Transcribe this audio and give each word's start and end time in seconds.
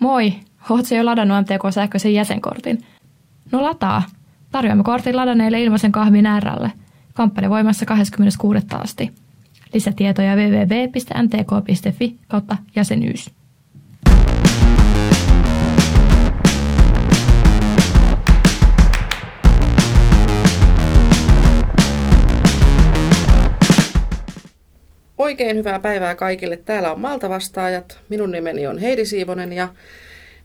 Moi! 0.00 0.32
Ootko 0.70 0.94
jo 0.94 1.04
ladannut 1.04 1.38
MTK-sähköisen 1.40 2.14
jäsenkortin? 2.14 2.84
No 3.52 3.62
lataa. 3.62 4.02
Tarjoamme 4.50 4.84
kortin 4.84 5.16
ladanneille 5.16 5.62
ilmaisen 5.62 5.92
kahvin 5.92 6.26
äärälle. 6.26 6.72
Kampanja 7.14 7.50
voimassa 7.50 7.86
26. 7.86 8.66
asti. 8.74 9.12
Lisätietoja 9.74 10.36
www.mtk.fi 10.36 12.16
kautta 12.28 12.56
jäsenyys. 12.76 13.30
Oikein 25.28 25.56
hyvää 25.56 25.78
päivää 25.78 26.14
kaikille. 26.14 26.56
Täällä 26.56 26.92
on 26.92 27.00
Malta 27.00 27.28
vastaajat. 27.28 27.98
Minun 28.08 28.30
nimeni 28.30 28.66
on 28.66 28.78
Heidi 28.78 29.06
Siivonen 29.06 29.52
ja 29.52 29.68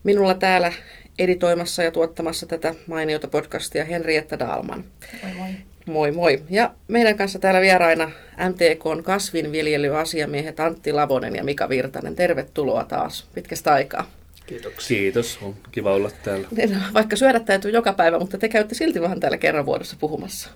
minulla 0.04 0.34
täällä 0.34 0.74
editoimassa 1.20 1.84
ja 1.84 1.92
tuottamassa 1.92 2.46
tätä 2.46 2.76
mainiota 2.88 3.28
podcastia 3.28 3.86
Henrietta 3.86 4.40
Dalman. 4.40 4.84
Moi 5.24 5.34
moi. 5.34 5.50
Moi 5.86 6.12
moi. 6.12 6.44
Ja 6.50 6.74
meidän 6.88 7.18
kanssa 7.18 7.40
täällä 7.40 7.62
vieraina 7.62 8.12
MTKn 8.50 9.04
kasvinviljelyasiamiehet 9.04 10.60
Antti 10.60 10.94
Lavonen 10.94 11.36
ja 11.36 11.44
Mika 11.44 11.70
Virtanen. 11.70 12.16
Tervetuloa 12.16 12.84
taas 12.84 13.28
pitkästä 13.36 13.74
aikaa. 13.74 14.08
Kiitoksia. 14.46 14.98
Kiitos, 14.98 15.40
on 15.42 15.56
kiva 15.72 15.94
olla 15.94 16.12
täällä. 16.24 16.48
Niin, 16.52 16.78
vaikka 16.94 17.16
syödä 17.16 17.40
täytyy 17.40 17.72
joka 17.72 17.94
päivä, 17.94 18.20
mutta 18.20 18.38
te 18.38 18.50
käytte 18.50 18.76
silti 18.76 19.02
vähän 19.02 19.20
täällä 19.20 19.38
kerran 19.38 19.66
vuodessa 19.66 19.96
puhumassa. 20.00 20.50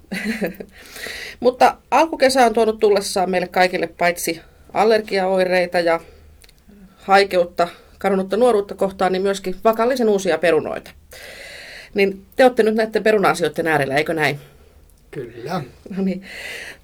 mutta 1.39 1.77
alkukesä 1.91 2.45
on 2.45 2.53
tuonut 2.53 2.79
tullessaan 2.79 3.29
meille 3.29 3.47
kaikille 3.47 3.87
paitsi 3.87 4.41
allergiaoireita 4.73 5.79
ja 5.79 5.99
haikeutta, 6.97 7.67
kadonnutta 7.97 8.37
nuoruutta 8.37 8.75
kohtaan, 8.75 9.11
niin 9.11 9.21
myöskin 9.21 9.55
vakallisen 9.63 10.09
uusia 10.09 10.37
perunoita. 10.37 10.91
Niin 11.93 12.25
te 12.35 12.43
olette 12.43 12.63
nyt 12.63 12.75
näiden 12.75 13.03
peruna-asioiden 13.03 13.67
äärellä, 13.67 13.95
eikö 13.95 14.13
näin? 14.13 14.39
Kyllä. 15.11 15.61
No 15.97 16.03
niin. 16.03 16.23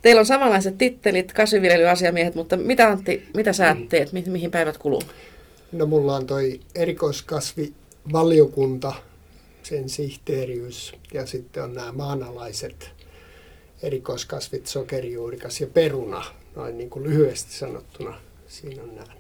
Teillä 0.02 0.20
on 0.20 0.26
samanlaiset 0.26 0.78
tittelit, 0.78 1.34
kasvinviljelyasiamiehet, 1.34 2.36
mutta 2.36 2.58
mitä 2.58 2.88
Antti, 2.88 3.28
mitä 3.36 3.54
sä 3.54 3.76
teet, 3.90 4.12
mi- 4.12 4.24
mihin 4.28 4.52
päivät 4.52 4.78
kuluu? 4.78 5.02
No 5.74 5.86
mulla 5.86 6.16
on 6.16 6.28
toi 6.28 6.60
erikoiskasvivaliokunta, 6.76 8.94
sen 9.64 9.90
sihteeriys 9.90 10.94
ja 11.14 11.26
sitten 11.26 11.64
on 11.64 11.74
nämä 11.74 11.92
maanalaiset 11.92 12.92
erikoiskasvit, 13.82 14.68
sokerijuurikas 14.68 15.62
ja 15.62 15.68
peruna, 15.68 16.26
noin 16.56 16.78
niin 16.78 16.90
kuin 16.90 17.04
lyhyesti 17.04 17.54
sanottuna. 17.54 18.20
Siinä 18.48 18.84
on 18.84 18.96
nämä 18.96 19.14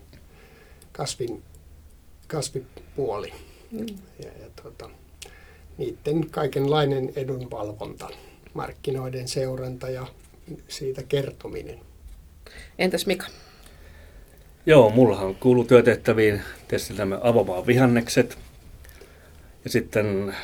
kasvin, 0.91 1.43
kasvipuoli 2.27 3.33
Mm. 3.73 3.85
ja, 4.19 4.29
ja 4.41 4.49
tota, 4.63 4.89
niiden 5.77 6.29
kaikenlainen 6.29 7.13
edunvalvonta, 7.15 8.09
markkinoiden 8.53 9.27
seuranta 9.27 9.89
ja 9.89 10.07
siitä 10.67 11.03
kertominen. 11.03 11.79
Entäs 12.79 13.05
Mika? 13.05 13.25
Joo, 14.65 14.89
mullahan 14.89 15.35
kuuluu 15.35 15.63
työtehtäviin 15.63 16.41
tietysti 16.67 16.93
nämä 16.93 17.19
avomaan 17.23 17.67
vihannekset 17.67 18.37
ja 19.63 19.69
sitten 19.69 20.35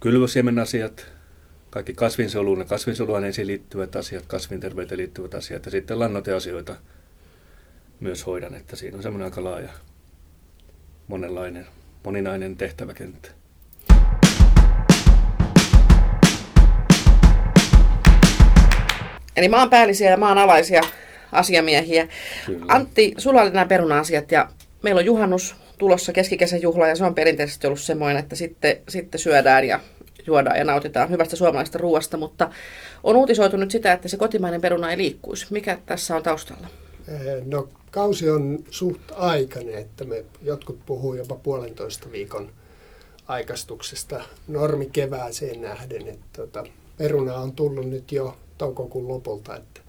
kylvösiemen 0.00 0.58
asiat, 0.58 1.06
kaikki 1.70 1.94
kasvinsoluun 1.94 2.58
ja 2.58 2.64
kasvinsoluaineisiin 2.64 3.46
liittyvät 3.46 3.96
asiat, 3.96 4.26
kasvinterveyteen 4.26 4.98
liittyvät 4.98 5.34
asiat 5.34 5.64
ja 5.64 5.70
sitten 5.70 5.98
lannoiteasioita 5.98 6.76
myös 8.00 8.26
hoidan, 8.26 8.54
että 8.54 8.76
siinä 8.76 8.96
on 8.96 9.02
semmoinen 9.02 9.24
aika 9.24 9.44
laaja, 9.44 9.70
monenlainen, 11.08 11.66
moninainen 12.04 12.56
tehtäväkenttä. 12.56 13.30
Eli 19.36 19.48
maanpäällisiä 19.48 20.10
ja 20.10 20.16
maanalaisia 20.16 20.82
asiamiehiä. 21.32 22.08
Kyllä. 22.46 22.64
Antti, 22.68 23.14
sulla 23.18 23.42
oli 23.42 23.50
nämä 23.50 23.66
peruna-asiat 23.66 24.32
ja 24.32 24.48
meillä 24.82 24.98
on 24.98 25.04
juhannus 25.04 25.56
tulossa 25.78 26.12
keskikesän 26.12 26.62
juhla 26.62 26.88
ja 26.88 26.96
se 26.96 27.04
on 27.04 27.14
perinteisesti 27.14 27.66
ollut 27.66 27.80
semmoinen, 27.80 28.16
että 28.22 28.36
sitten, 28.36 28.76
sitten 28.88 29.20
syödään 29.20 29.66
ja 29.66 29.80
juodaan 30.26 30.58
ja 30.58 30.64
nautitaan 30.64 31.10
hyvästä 31.10 31.36
suomalaisesta 31.36 31.78
ruoasta, 31.78 32.16
mutta 32.16 32.50
on 33.04 33.16
uutisoitu 33.16 33.56
nyt 33.56 33.70
sitä, 33.70 33.92
että 33.92 34.08
se 34.08 34.16
kotimainen 34.16 34.60
peruna 34.60 34.90
ei 34.90 34.98
liikkuisi. 34.98 35.46
Mikä 35.50 35.78
tässä 35.86 36.16
on 36.16 36.22
taustalla? 36.22 36.66
Eh, 37.08 37.44
No 37.46 37.68
kausi 37.90 38.30
on 38.30 38.58
suht 38.70 39.00
aikainen, 39.16 39.74
että 39.74 40.04
me 40.04 40.24
jotkut 40.42 40.78
puhuu 40.86 41.14
jopa 41.14 41.34
puolentoista 41.34 42.12
viikon 42.12 42.50
aikastuksesta 43.26 44.20
normi 44.48 44.88
kevääseen 44.92 45.60
nähden. 45.60 46.08
Että 46.08 46.26
tota, 46.32 46.64
peruna 46.96 47.34
on 47.34 47.52
tullut 47.52 47.90
nyt 47.90 48.12
jo 48.12 48.36
toukokuun 48.58 49.08
lopulta, 49.08 49.56
että 49.56 49.80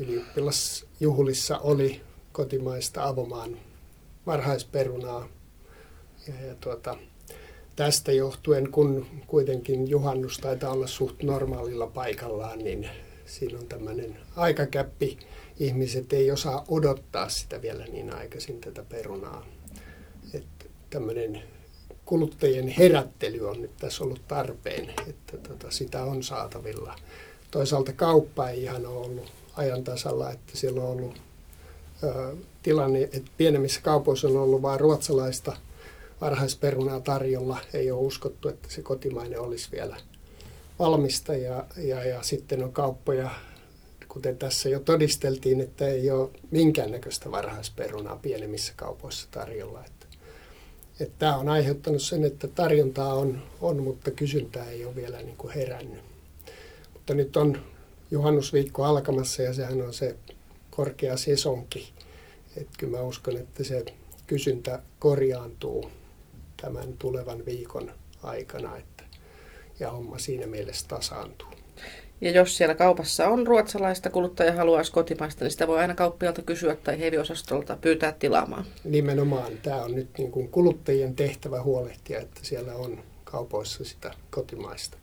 ylioppilasjuhlissa 0.00 1.58
oli 1.58 2.00
kotimaista 2.32 3.04
avomaan 3.04 3.56
varhaisperunaa. 4.26 5.28
Ja, 6.28 6.46
ja 6.46 6.54
tuota, 6.54 6.96
tästä 7.76 8.12
johtuen, 8.12 8.70
kun 8.70 9.06
kuitenkin 9.26 9.90
juhannus 9.90 10.38
taitaa 10.38 10.72
olla 10.72 10.86
suht 10.86 11.22
normaalilla 11.22 11.86
paikallaan, 11.86 12.58
niin 12.58 12.88
siinä 13.26 13.58
on 13.58 13.66
tämmöinen 13.66 14.16
aikakäppi. 14.36 15.18
Ihmiset 15.58 16.12
ei 16.12 16.30
osaa 16.30 16.64
odottaa 16.68 17.28
sitä 17.28 17.62
vielä 17.62 17.84
niin 17.84 18.14
aikaisin 18.14 18.60
tätä 18.60 18.82
perunaa. 18.82 19.46
Että 20.34 20.64
tämmöinen 20.90 21.42
kuluttajien 22.04 22.68
herättely 22.68 23.48
on 23.48 23.62
nyt 23.62 23.76
tässä 23.76 24.04
ollut 24.04 24.28
tarpeen, 24.28 24.90
että 25.08 25.38
tota, 25.48 25.70
sitä 25.70 26.04
on 26.04 26.22
saatavilla. 26.22 26.96
Toisaalta 27.50 27.92
kauppa 27.92 28.48
ei 28.48 28.62
ihan 28.62 28.86
ole 28.86 29.06
ollut 29.06 29.32
ajan 29.56 29.84
tasalla, 29.84 30.30
että 30.30 30.52
siellä 30.54 30.82
on 30.82 30.88
ollut 30.88 31.20
ö, 32.02 32.36
tilanne, 32.62 33.02
että 33.02 33.30
pienemmissä 33.36 33.80
kaupoissa 33.80 34.28
on 34.28 34.36
ollut 34.36 34.62
vain 34.62 34.80
ruotsalaista 34.80 35.56
varhaisperunaa 36.20 37.00
tarjolla. 37.00 37.58
Ei 37.74 37.90
ole 37.90 38.00
uskottu, 38.00 38.48
että 38.48 38.68
se 38.70 38.82
kotimainen 38.82 39.40
olisi 39.40 39.68
vielä 39.72 39.96
valmista 40.78 41.34
ja, 41.34 41.64
ja, 41.76 42.04
ja 42.04 42.22
sitten 42.22 42.64
on 42.64 42.72
kauppoja, 42.72 43.30
kuten 44.08 44.36
tässä 44.36 44.68
jo 44.68 44.80
todisteltiin, 44.80 45.60
että 45.60 45.88
ei 45.88 46.10
ole 46.10 46.30
minkäännäköistä 46.50 47.30
varhaisperunaa 47.30 48.16
pienemmissä 48.16 48.72
kaupoissa 48.76 49.28
tarjolla. 49.30 49.84
Että, 49.84 50.06
että 51.00 51.14
tämä 51.18 51.36
on 51.36 51.48
aiheuttanut 51.48 52.02
sen, 52.02 52.24
että 52.24 52.48
tarjontaa 52.48 53.14
on, 53.14 53.42
on 53.60 53.82
mutta 53.82 54.10
kysyntää 54.10 54.70
ei 54.70 54.84
ole 54.84 54.94
vielä 54.94 55.22
niin 55.22 55.36
kuin 55.36 55.54
herännyt. 55.54 56.00
Mutta 56.92 57.14
nyt 57.14 57.36
on 57.36 57.58
juhannusviikko 58.10 58.84
alkamassa 58.84 59.42
ja 59.42 59.54
sehän 59.54 59.82
on 59.82 59.94
se 59.94 60.16
korkea 60.70 61.16
sesonki. 61.16 61.92
Että 62.56 62.72
kyllä 62.78 62.96
mä 62.96 63.02
uskon, 63.02 63.36
että 63.36 63.64
se 63.64 63.84
kysyntä 64.26 64.82
korjaantuu 64.98 65.90
tämän 66.62 66.94
tulevan 66.98 67.46
viikon 67.46 67.92
aikana 68.22 68.76
että, 68.76 69.04
ja 69.80 69.90
homma 69.90 70.18
siinä 70.18 70.46
mielessä 70.46 70.88
tasaantuu. 70.88 71.48
Ja 72.20 72.30
jos 72.30 72.56
siellä 72.56 72.74
kaupassa 72.74 73.28
on 73.28 73.46
ruotsalaista 73.46 74.10
kuluttaja 74.10 74.52
haluaisi 74.52 74.92
kotimaista, 74.92 75.44
niin 75.44 75.52
sitä 75.52 75.66
voi 75.66 75.78
aina 75.78 75.94
kauppialta 75.94 76.42
kysyä 76.42 76.76
tai 76.76 77.00
heviosastolta 77.00 77.76
pyytää 77.80 78.12
tilaamaan. 78.12 78.64
Nimenomaan 78.84 79.52
tämä 79.62 79.82
on 79.82 79.94
nyt 79.94 80.08
niin 80.18 80.30
kuin 80.30 80.48
kuluttajien 80.48 81.16
tehtävä 81.16 81.62
huolehtia, 81.62 82.20
että 82.20 82.40
siellä 82.42 82.74
on 82.74 83.04
kaupoissa 83.24 83.84
sitä 83.84 84.14
kotimaista. 84.30 84.96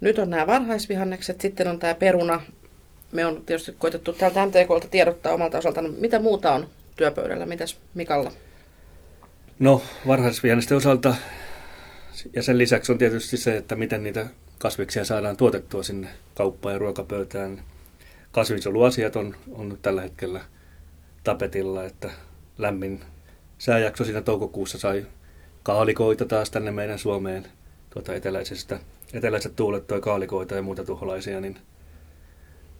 Nyt 0.00 0.18
on 0.18 0.30
nämä 0.30 0.46
varhaisvihannekset, 0.46 1.40
sitten 1.40 1.68
on 1.68 1.78
tämä 1.78 1.94
peruna. 1.94 2.42
Me 3.12 3.26
on 3.26 3.42
tietysti 3.46 3.74
koitettu 3.78 4.12
täältä 4.12 4.46
MTKlta 4.46 4.88
tiedottaa 4.90 5.32
omalta 5.32 5.58
osaltaan. 5.58 5.94
Mitä 5.98 6.18
muuta 6.18 6.52
on 6.52 6.68
työpöydällä? 6.96 7.46
Mitäs 7.46 7.78
Mikalla? 7.94 8.32
No, 9.58 9.82
varhaisvihannesten 10.06 10.76
osalta 10.76 11.14
ja 12.32 12.42
sen 12.42 12.58
lisäksi 12.58 12.92
on 12.92 12.98
tietysti 12.98 13.36
se, 13.36 13.56
että 13.56 13.76
miten 13.76 14.02
niitä 14.02 14.26
kasviksia 14.58 15.04
saadaan 15.04 15.36
tuotettua 15.36 15.82
sinne 15.82 16.08
kauppaan 16.34 16.72
ja 16.72 16.78
ruokapöytään. 16.78 17.62
Kasvinsoluasiat 18.32 19.16
on, 19.16 19.36
on 19.52 19.68
nyt 19.68 19.82
tällä 19.82 20.02
hetkellä 20.02 20.40
tapetilla, 21.24 21.84
että 21.84 22.10
lämmin 22.58 23.00
sääjakso 23.58 24.04
siinä 24.04 24.20
toukokuussa 24.20 24.78
sai 24.78 25.06
kaalikoita 25.62 26.24
taas 26.24 26.50
tänne 26.50 26.70
meidän 26.70 26.98
Suomeen 26.98 27.46
tuota 27.90 28.14
eteläisestä, 28.14 28.80
eteläiset 29.14 29.56
tuulet 29.56 29.86
toi 29.86 30.00
kaalikoita 30.00 30.54
ja 30.54 30.62
muuta 30.62 30.84
tuholaisia, 30.84 31.40
niin 31.40 31.58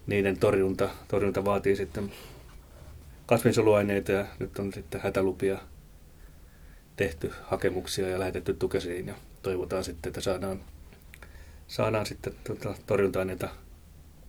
niiden 0.07 0.39
torjunta, 0.39 0.91
torjunta 1.09 1.45
vaatii 1.45 1.77
sitten 1.77 2.13
kasvinsoluaineita 3.27 4.13
ja 4.13 4.27
nyt 4.39 4.59
on 4.59 4.73
sitten 4.73 5.01
hätälupia 5.01 5.59
tehty 6.97 7.33
hakemuksia 7.43 8.09
ja 8.09 8.19
lähetetty 8.19 8.55
tukesiin 8.55 9.07
ja 9.07 9.15
toivotaan 9.43 9.85
sitten, 9.85 10.11
että 10.11 10.21
saadaan, 10.21 10.61
saadaan 11.69 12.07
sitten 12.07 12.33
tuota 12.45 12.75
torjunta-aineita 12.87 13.49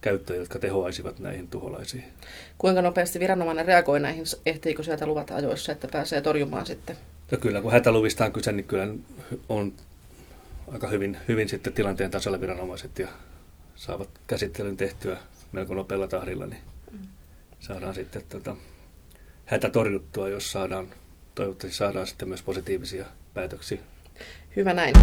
käyttöön, 0.02 0.40
jotka 0.40 0.60
tehoaisivat 0.60 1.20
näihin 1.20 1.48
tuholaisiin. 1.48 2.04
Kuinka 2.58 2.82
nopeasti 2.82 3.20
viranomainen 3.20 3.66
reagoi 3.66 4.00
näihin? 4.00 4.26
Ehtiikö 4.46 4.84
sieltä 4.84 5.06
luvata 5.06 5.36
ajoissa, 5.36 5.72
että 5.72 5.88
pääsee 5.92 6.22
torjumaan 6.22 6.66
sitten 6.66 6.98
Ja 7.32 7.38
kyllä, 7.38 7.62
kun 7.62 7.72
hätäluvista 7.72 8.26
on 8.26 8.34
kyse, 8.34 8.52
niin 8.52 8.66
kyllä 8.66 8.88
on 9.50 9.74
aika 10.72 10.88
hyvin, 10.88 11.18
hyvin 11.28 11.50
sitten 11.50 11.74
tilanteen 11.74 12.12
tasolla 12.12 12.42
viranomaiset 12.42 13.00
ja 13.00 13.08
saavat 13.76 14.10
käsittelyn 14.28 14.78
tehtyä 14.78 15.18
melko 15.52 15.74
nopealla 15.74 16.08
tahdilla, 16.08 16.46
niin 16.46 16.62
saadaan 17.60 17.96
sitten 17.96 18.24
tota, 18.30 18.56
hätä 19.46 19.70
torjuttua, 19.70 20.30
jos 20.30 20.52
saadaan, 20.52 20.88
toivottavasti 21.36 21.78
saadaan 21.78 22.08
sitten 22.08 22.28
myös 22.28 22.44
positiivisia 22.44 23.06
päätöksiä. 23.34 23.80
Hyvä 24.56 24.74
näin. 24.74 24.94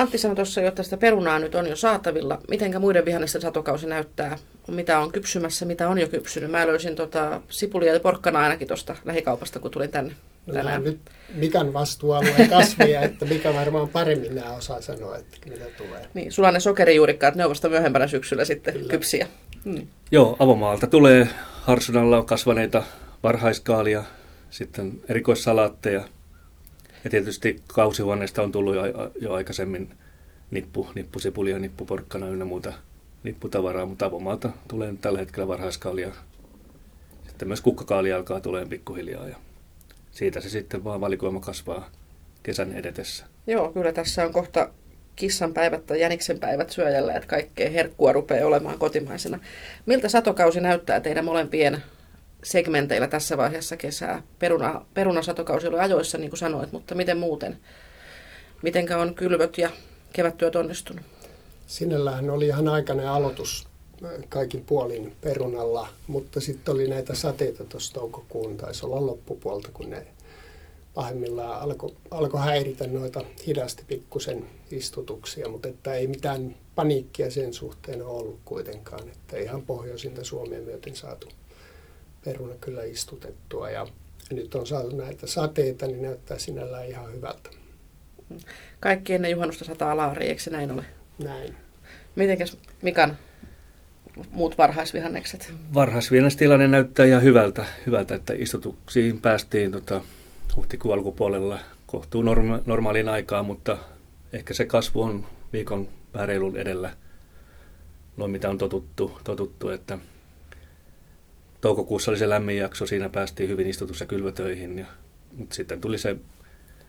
Antti 0.00 0.18
sanoi 0.18 0.36
tuossa 0.36 0.60
jo, 0.60 0.68
että 0.68 0.82
sitä 0.82 0.96
perunaa 0.96 1.38
nyt 1.38 1.54
on 1.54 1.66
jo 1.66 1.76
saatavilla. 1.76 2.38
Mitenkä 2.48 2.78
muiden 2.78 3.04
vihannesten 3.04 3.40
satokausi 3.40 3.86
näyttää? 3.86 4.38
Mitä 4.68 4.98
on 4.98 5.12
kypsymässä, 5.12 5.64
mitä 5.64 5.88
on 5.88 5.98
jo 5.98 6.08
kypsynyt? 6.08 6.50
Mä 6.50 6.66
löysin 6.66 6.96
tota 6.96 7.40
sipulia 7.48 7.94
ja 7.94 8.00
porkkana 8.00 8.38
ainakin 8.38 8.68
tuosta 8.68 8.96
lähikaupasta, 9.04 9.60
kun 9.60 9.70
tulin 9.70 9.90
tänne 9.90 10.12
no, 10.46 10.54
tänään. 10.54 10.84
nyt 10.84 11.00
Mikan 11.34 11.72
vastuualueen 11.72 12.48
kasvia, 12.50 13.00
että 13.00 13.24
mikä 13.24 13.54
varmaan 13.54 13.88
paremmin 13.88 14.34
nämä 14.34 14.52
osaa 14.52 14.80
sanoa, 14.80 15.16
että 15.16 15.36
mitä 15.50 15.64
tulee. 15.76 16.08
Niin, 16.14 16.32
sulla 16.32 16.50
ne 16.50 16.60
sokerijuurikkaat, 16.60 17.34
ne 17.34 17.44
on 17.44 17.50
vasta 17.50 17.68
myöhempänä 17.68 18.06
syksyllä 18.06 18.44
sitten 18.44 18.74
Kyllä. 18.74 18.88
kypsiä. 18.88 19.26
Hmm. 19.64 19.86
Joo, 20.10 20.36
avomaalta 20.38 20.86
tulee 20.86 21.28
harsunalla 21.62 22.22
kasvaneita 22.22 22.82
varhaiskaalia, 23.22 24.04
sitten 24.50 24.92
erikoissalaatteja– 25.08 26.04
ja 27.04 27.10
tietysti 27.10 27.62
kausihuoneesta 27.66 28.42
on 28.42 28.52
tullut 28.52 28.74
jo, 28.74 28.82
jo 29.20 29.32
aikaisemmin 29.32 29.90
nippu, 30.50 30.88
nippusipulia, 30.94 31.58
nippuporkkana 31.58 32.28
ynnä 32.28 32.44
muuta 32.44 32.72
nipputavaraa, 33.22 33.86
mutta 33.86 34.06
avomaalta 34.06 34.50
tulee 34.68 34.94
tällä 35.00 35.18
hetkellä 35.18 35.48
varhaiskaalia. 35.48 36.12
Sitten 37.28 37.48
myös 37.48 37.60
kukkakaalia 37.60 38.16
alkaa 38.16 38.40
tulee 38.40 38.66
pikkuhiljaa 38.66 39.28
ja 39.28 39.36
siitä 40.10 40.40
se 40.40 40.48
sitten 40.48 40.84
vaan 40.84 41.00
valikoima 41.00 41.40
kasvaa 41.40 41.90
kesän 42.42 42.72
edetessä. 42.72 43.26
Joo, 43.46 43.72
kyllä 43.72 43.92
tässä 43.92 44.26
on 44.26 44.32
kohta 44.32 44.70
kissan 45.16 45.54
päivät 45.54 45.86
tai 45.86 46.00
jäniksen 46.00 46.38
päivät 46.38 46.70
syöjällä, 46.70 47.14
että 47.14 47.26
kaikkea 47.26 47.70
herkkua 47.70 48.12
rupeaa 48.12 48.46
olemaan 48.46 48.78
kotimaisena. 48.78 49.38
Miltä 49.86 50.08
satokausi 50.08 50.60
näyttää 50.60 51.00
teidän 51.00 51.24
molempien 51.24 51.82
segmenteillä 52.42 53.08
tässä 53.08 53.36
vaiheessa 53.36 53.76
kesää. 53.76 54.22
Peruna, 54.38 54.84
perunasatokausi 54.94 55.66
oli 55.66 55.78
ajoissa, 55.78 56.18
niin 56.18 56.30
kuin 56.30 56.38
sanoit, 56.38 56.72
mutta 56.72 56.94
miten 56.94 57.18
muuten? 57.18 57.58
Mitenkä 58.62 58.98
on 58.98 59.14
kylvöt 59.14 59.58
ja 59.58 59.70
kevättyöt 60.12 60.56
onnistunut? 60.56 61.04
Sinällähän 61.66 62.30
oli 62.30 62.46
ihan 62.46 62.68
aikainen 62.68 63.08
aloitus 63.08 63.66
äh, 64.04 64.10
kaikin 64.28 64.64
puolin 64.64 65.16
perunalla, 65.20 65.88
mutta 66.06 66.40
sitten 66.40 66.74
oli 66.74 66.88
näitä 66.88 67.14
sateita 67.14 67.64
tuossa 67.64 67.94
toukokuun, 67.94 68.56
taisi 68.56 68.86
olla 68.86 69.06
loppupuolta, 69.06 69.68
kun 69.72 69.90
ne 69.90 70.06
pahimmillaan 70.94 71.60
alkoi 71.60 71.94
alko 72.10 72.38
häiritä 72.38 72.86
noita 72.86 73.24
hidasti 73.46 73.84
pikkusen 73.88 74.46
istutuksia, 74.70 75.48
mutta 75.48 75.68
että 75.68 75.94
ei 75.94 76.06
mitään 76.06 76.56
paniikkia 76.74 77.30
sen 77.30 77.54
suhteen 77.54 78.02
ole 78.02 78.18
ollut 78.20 78.40
kuitenkaan, 78.44 79.08
että 79.08 79.38
ihan 79.38 79.62
pohjoisinta 79.62 80.24
Suomea 80.24 80.60
myöten 80.60 80.96
saatu 80.96 81.28
peruna 82.24 82.54
kyllä 82.60 82.82
istutettua 82.82 83.70
ja 83.70 83.86
nyt 84.30 84.54
on 84.54 84.66
saatu 84.66 84.96
näitä 84.96 85.26
sateita, 85.26 85.86
niin 85.86 86.02
näyttää 86.02 86.38
sinällään 86.38 86.86
ihan 86.86 87.12
hyvältä. 87.12 87.50
Kaikki 88.80 89.14
ennen 89.14 89.30
juhannusta 89.30 89.64
sataa 89.64 89.96
laari, 89.96 90.26
eikö 90.26 90.42
se 90.42 90.50
näin 90.50 90.70
ole? 90.70 90.84
Näin. 91.18 91.54
Mitenkäs 92.16 92.56
Mikan 92.82 93.16
muut 94.30 94.58
varhaisvihannekset? 94.58 95.52
Varhaisvihannestilane 95.74 96.68
näyttää 96.68 97.06
ihan 97.06 97.22
hyvältä, 97.22 97.64
hyvältä 97.86 98.14
että 98.14 98.32
istutuksiin 98.36 99.20
päästiin 99.20 99.72
tota, 99.72 100.00
huhtikuun 100.56 100.94
alkupuolella 100.94 101.58
kohtuu 101.86 102.22
norma- 102.22 102.62
normaaliin 102.66 103.08
aikaan, 103.08 103.46
mutta 103.46 103.78
ehkä 104.32 104.54
se 104.54 104.64
kasvu 104.64 105.02
on 105.02 105.26
viikon 105.52 105.88
vähän 106.14 106.30
edellä, 106.56 106.90
noin 108.16 108.30
mitä 108.30 108.50
on 108.50 108.58
totuttu, 108.58 109.18
totuttu 109.24 109.68
että 109.68 109.98
toukokuussa 111.60 112.10
oli 112.10 112.18
se 112.18 112.28
lämmin 112.28 112.56
jakso, 112.56 112.86
siinä 112.86 113.08
päästiin 113.08 113.48
hyvin 113.48 113.66
istutus- 113.66 114.00
ja 114.00 114.06
kylvötöihin. 114.06 114.78
Ja, 114.78 114.86
mutta 115.36 115.54
sitten 115.54 115.80
tuli 115.80 115.98
se 115.98 116.16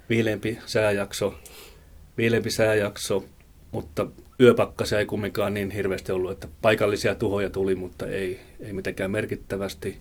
viileämpi 0.09 0.57
sääjakso, 0.65 1.33
viileämpi 2.17 2.49
sääjakso, 2.49 3.25
mutta 3.71 4.07
yöpakkasia 4.39 4.99
ei 4.99 5.05
kumminkaan 5.05 5.53
niin 5.53 5.71
hirveästi 5.71 6.11
ollut, 6.11 6.31
että 6.31 6.47
paikallisia 6.61 7.15
tuhoja 7.15 7.49
tuli, 7.49 7.75
mutta 7.75 8.07
ei, 8.07 8.39
ei 8.59 8.73
mitenkään 8.73 9.11
merkittävästi. 9.11 9.97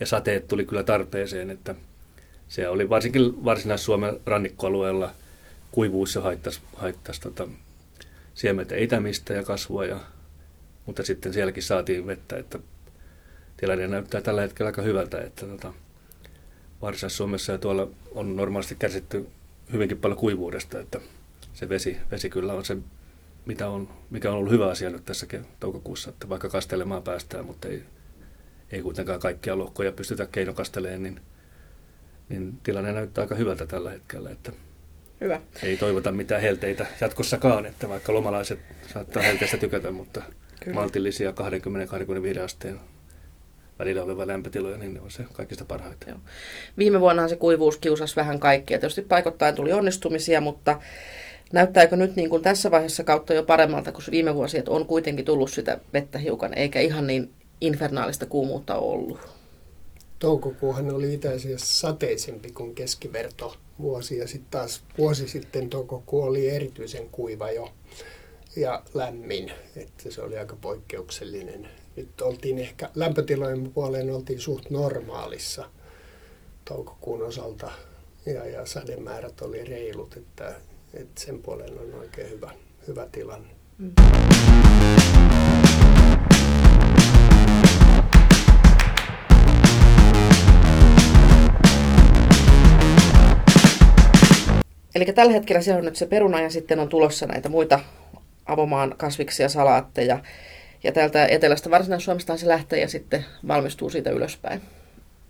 Ja 0.00 0.06
sateet 0.06 0.48
tuli 0.48 0.64
kyllä 0.64 0.82
tarpeeseen, 0.82 1.50
että 1.50 1.74
se 2.48 2.68
oli 2.68 2.88
varsinkin 2.88 3.44
Varsinais-Suomen 3.44 4.20
rannikkoalueella 4.26 5.10
kuivuus 5.72 6.14
ja 6.14 6.20
haittasi, 6.20 6.60
haittasi 6.76 7.20
tota, 7.20 7.48
siementä 8.34 8.76
itämistä 8.76 9.34
ja 9.34 9.42
kasvua, 9.42 9.84
ja, 9.84 10.00
mutta 10.86 11.02
sitten 11.02 11.32
sielläkin 11.32 11.62
saatiin 11.62 12.06
vettä, 12.06 12.36
että 12.36 12.58
tilanne 13.56 13.88
näyttää 13.88 14.20
tällä 14.20 14.40
hetkellä 14.40 14.68
aika 14.68 14.82
hyvältä, 14.82 15.20
että 15.20 15.46
tota, 15.46 15.72
Varsinais-Suomessa 16.82 17.52
ja 17.52 17.58
tuolla 17.58 17.88
on 18.14 18.36
normaalisti 18.36 18.74
kärsitty 18.74 19.28
hyvinkin 19.72 19.98
paljon 19.98 20.18
kuivuudesta, 20.18 20.80
että 20.80 21.00
se 21.54 21.68
vesi, 21.68 21.96
vesi 22.10 22.30
kyllä 22.30 22.52
on 22.52 22.64
se, 22.64 22.76
mitä 23.46 23.68
on, 23.68 23.88
mikä 24.10 24.30
on 24.30 24.36
ollut 24.36 24.52
hyvä 24.52 24.70
asia 24.70 24.90
nyt 24.90 25.04
tässä 25.04 25.26
toukokuussa, 25.60 26.10
että 26.10 26.28
vaikka 26.28 26.48
kastelemaan 26.48 27.02
päästään, 27.02 27.44
mutta 27.44 27.68
ei, 27.68 27.82
ei 28.70 28.82
kuitenkaan 28.82 29.20
kaikkia 29.20 29.58
lohkoja 29.58 29.92
pystytä 29.92 30.26
keinokasteleen, 30.26 31.02
niin, 31.02 31.20
niin 32.28 32.58
tilanne 32.62 32.92
näyttää 32.92 33.22
aika 33.22 33.34
hyvältä 33.34 33.66
tällä 33.66 33.90
hetkellä, 33.90 34.30
että 34.30 34.52
Hyvä. 35.20 35.40
ei 35.62 35.76
toivota 35.76 36.12
mitään 36.12 36.42
helteitä 36.42 36.86
jatkossakaan, 37.00 37.66
että 37.66 37.88
vaikka 37.88 38.12
lomalaiset 38.14 38.58
saattaa 38.92 39.22
helteistä 39.22 39.56
tykätä, 39.56 39.90
mutta 39.90 40.22
Kyllä. 40.60 40.74
maltillisia 40.74 41.30
20-25 42.36 42.40
asteen 42.40 42.80
välillä 43.78 44.02
olevia 44.02 44.26
lämpötiloja, 44.26 44.78
niin 44.78 44.94
ne 44.94 45.00
on 45.00 45.10
se 45.10 45.24
kaikista 45.32 45.64
parhaita. 45.64 46.10
Joo. 46.10 46.18
Viime 46.78 47.00
vuonna 47.00 47.28
se 47.28 47.36
kuivuus 47.36 47.76
kiusasi 47.76 48.16
vähän 48.16 48.40
kaikkea. 48.40 48.78
Tietysti 48.78 49.02
paikottain 49.02 49.54
tuli 49.54 49.72
onnistumisia, 49.72 50.40
mutta 50.40 50.80
näyttääkö 51.52 51.96
nyt 51.96 52.16
niin 52.16 52.30
kuin 52.30 52.42
tässä 52.42 52.70
vaiheessa 52.70 53.04
kautta 53.04 53.34
jo 53.34 53.42
paremmalta 53.42 53.92
kuin 53.92 54.04
viime 54.10 54.34
vuosi, 54.34 54.58
että 54.58 54.70
on 54.70 54.86
kuitenkin 54.86 55.24
tullut 55.24 55.50
sitä 55.50 55.78
vettä 55.92 56.18
hiukan, 56.18 56.58
eikä 56.58 56.80
ihan 56.80 57.06
niin 57.06 57.30
infernaalista 57.60 58.26
kuumuutta 58.26 58.76
ollut? 58.76 59.20
Toukokuuhan 60.18 60.94
oli 60.94 61.14
itse 61.14 61.28
asiassa 61.28 61.88
sateisempi 61.88 62.50
kuin 62.50 62.74
keskiverto 62.74 63.56
vuosi 63.78 64.18
ja 64.18 64.28
sitten 64.28 64.50
taas 64.50 64.82
vuosi 64.98 65.28
sitten 65.28 65.70
toukokuu 65.70 66.22
oli 66.22 66.50
erityisen 66.50 67.08
kuiva 67.12 67.50
jo 67.50 67.68
ja 68.56 68.82
lämmin, 68.94 69.52
että 69.76 70.10
se 70.10 70.22
oli 70.22 70.38
aika 70.38 70.56
poikkeuksellinen 70.60 71.68
nyt 71.96 72.20
oltiin 72.20 72.58
ehkä 72.58 72.90
lämpötilojen 72.94 73.72
puoleen 73.72 74.10
oltiin 74.10 74.40
suht 74.40 74.70
normaalissa 74.70 75.64
toukokuun 76.64 77.22
osalta 77.22 77.70
ja, 78.26 78.46
ja 78.46 78.66
sademäärät 78.66 79.42
oli 79.42 79.64
reilut, 79.64 80.16
että, 80.16 80.54
että 80.94 81.20
sen 81.20 81.42
puoleen 81.42 81.78
on 81.78 81.94
oikein 81.94 82.30
hyvä, 82.30 82.50
hyvä 82.88 83.06
tilanne. 83.12 83.48
Mm. 83.78 83.92
Eli 94.94 95.04
tällä 95.04 95.32
hetkellä 95.32 95.62
se 95.62 95.74
on 95.74 95.84
nyt 95.84 95.96
se 95.96 96.06
peruna 96.06 96.40
ja 96.40 96.50
sitten 96.50 96.78
on 96.78 96.88
tulossa 96.88 97.26
näitä 97.26 97.48
muita 97.48 97.80
avomaan 98.46 98.94
kasviksia, 98.96 99.48
salaatteja 99.48 100.18
ja 100.84 100.92
täältä 100.92 101.26
etelästä 101.26 101.70
Varsinais-Suomesta 101.70 102.36
se 102.36 102.48
lähtee 102.48 102.80
ja 102.80 102.88
sitten 102.88 103.24
valmistuu 103.48 103.90
siitä 103.90 104.10
ylöspäin. 104.10 104.62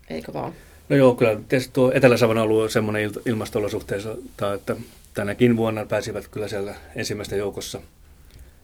Eikö 0.09 0.33
vaan? 0.33 0.53
No 0.89 0.95
joo, 0.95 1.15
kyllä 1.15 1.39
tietysti 1.49 1.73
tuo 1.73 1.91
Etelä-Savon 1.95 2.37
alue 2.37 2.63
on 2.63 2.69
semmoinen 2.69 3.11
ilmastolosuhteessa, 3.25 4.15
että 4.55 4.75
tänäkin 5.13 5.57
vuonna 5.57 5.85
pääsivät 5.85 6.27
kyllä 6.27 6.47
siellä 6.47 6.75
ensimmäistä 6.95 7.35
joukossa, 7.35 7.81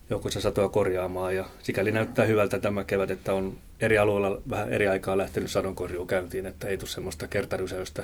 joukossa 0.10 0.42
satoa 0.42 0.70
korjaamaan. 0.70 1.36
Ja 1.36 1.46
sikäli 1.64 1.92
näyttää 1.92 2.26
hyvältä 2.26 2.60
tämä 2.60 2.84
kevät, 2.84 3.12
että 3.12 3.34
on 3.34 3.58
eri 3.80 3.98
alueilla 3.98 4.42
vähän 4.50 4.74
eri 4.74 4.88
aikaa 4.88 5.18
lähtenyt 5.18 5.52
sadonkorjuu 5.52 6.06
käyntiin, 6.06 6.46
että 6.46 6.68
ei 6.68 6.78
tule 6.78 6.90
semmoista 6.90 7.28
kertarysäystä, 7.28 8.04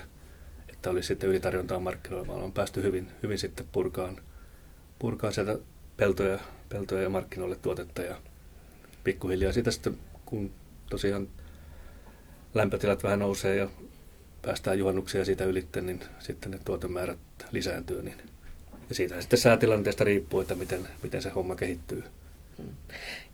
että 0.70 0.90
olisi 0.90 1.08
sitten 1.08 1.30
ylitarjontaa 1.30 1.80
markkinoilla, 1.80 2.28
vaan 2.28 2.44
on 2.44 2.52
päästy 2.52 2.84
hyvin, 2.84 3.08
hyvin 3.24 3.38
sitten 3.38 3.66
purkaan, 3.72 4.18
purkaan 5.00 5.34
sieltä 5.34 5.58
peltoja, 5.98 6.40
peltoja 6.70 7.02
ja 7.02 7.10
markkinoille 7.10 7.56
tuotetta 7.56 8.02
ja 8.02 8.16
pikkuhiljaa 9.06 9.54
siitä 9.54 9.72
sitten, 9.72 9.98
kun 10.26 10.52
tosiaan 10.90 11.28
lämpötilat 12.54 13.04
vähän 13.04 13.20
nousee 13.20 13.56
ja 13.56 13.70
päästään 14.42 14.80
juhannuksia 14.80 15.26
siitä 15.26 15.46
ylitte, 15.46 15.82
niin 15.82 16.00
sitten 16.20 16.52
ne 16.52 16.60
tuotemäärät 16.66 17.20
lisääntyy, 17.52 18.04
niin 18.04 18.18
Ja 18.90 18.96
siitä 18.96 19.22
sitten 19.22 19.40
säätilanteesta 19.40 20.04
riippuu, 20.04 20.40
että 20.40 20.56
miten, 20.56 20.88
miten 21.04 21.22
se 21.22 21.30
homma 21.30 21.56
kehittyy. 21.56 22.04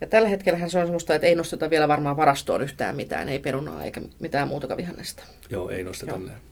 Ja 0.02 0.08
tällä 0.08 0.30
hetkellä 0.30 0.70
se 0.70 0.80
on 0.80 0.86
semmoista, 0.86 1.16
että 1.16 1.28
ei 1.28 1.36
nosteta 1.36 1.70
vielä 1.70 1.88
varmaan 1.88 2.18
varastoon 2.18 2.62
yhtään 2.62 2.96
mitään, 2.96 3.30
ei 3.30 3.40
perunaa 3.40 3.84
eikä 3.84 4.02
mitään 4.20 4.48
muutakaan 4.48 4.78
vihannesta. 4.78 5.24
Joo, 5.50 5.70
ei 5.70 5.84
nosteta 5.84 6.12
Joo. 6.12 6.51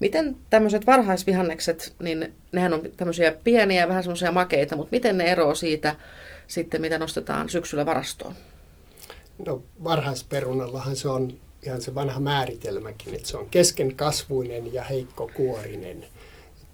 Miten 0.00 0.36
tämmöiset 0.50 0.86
varhaisvihannekset, 0.86 1.94
niin 2.02 2.34
nehän 2.52 2.74
on 2.74 2.82
tämmöisiä 2.96 3.32
pieniä, 3.44 3.88
vähän 3.88 4.02
semmoisia 4.02 4.32
makeita, 4.32 4.76
mutta 4.76 4.90
miten 4.92 5.18
ne 5.18 5.24
eroo 5.24 5.54
siitä 5.54 5.96
sitten, 6.46 6.80
mitä 6.80 6.98
nostetaan 6.98 7.48
syksyllä 7.48 7.86
varastoon? 7.86 8.34
No 9.46 9.62
varhaisperunallahan 9.84 10.96
se 10.96 11.08
on 11.08 11.32
ihan 11.62 11.82
se 11.82 11.94
vanha 11.94 12.20
määritelmäkin, 12.20 13.14
että 13.14 13.28
se 13.28 13.36
on 13.36 13.48
keskenkasvuinen 13.50 14.74
ja 14.74 14.84
heikkokuorinen. 14.84 16.06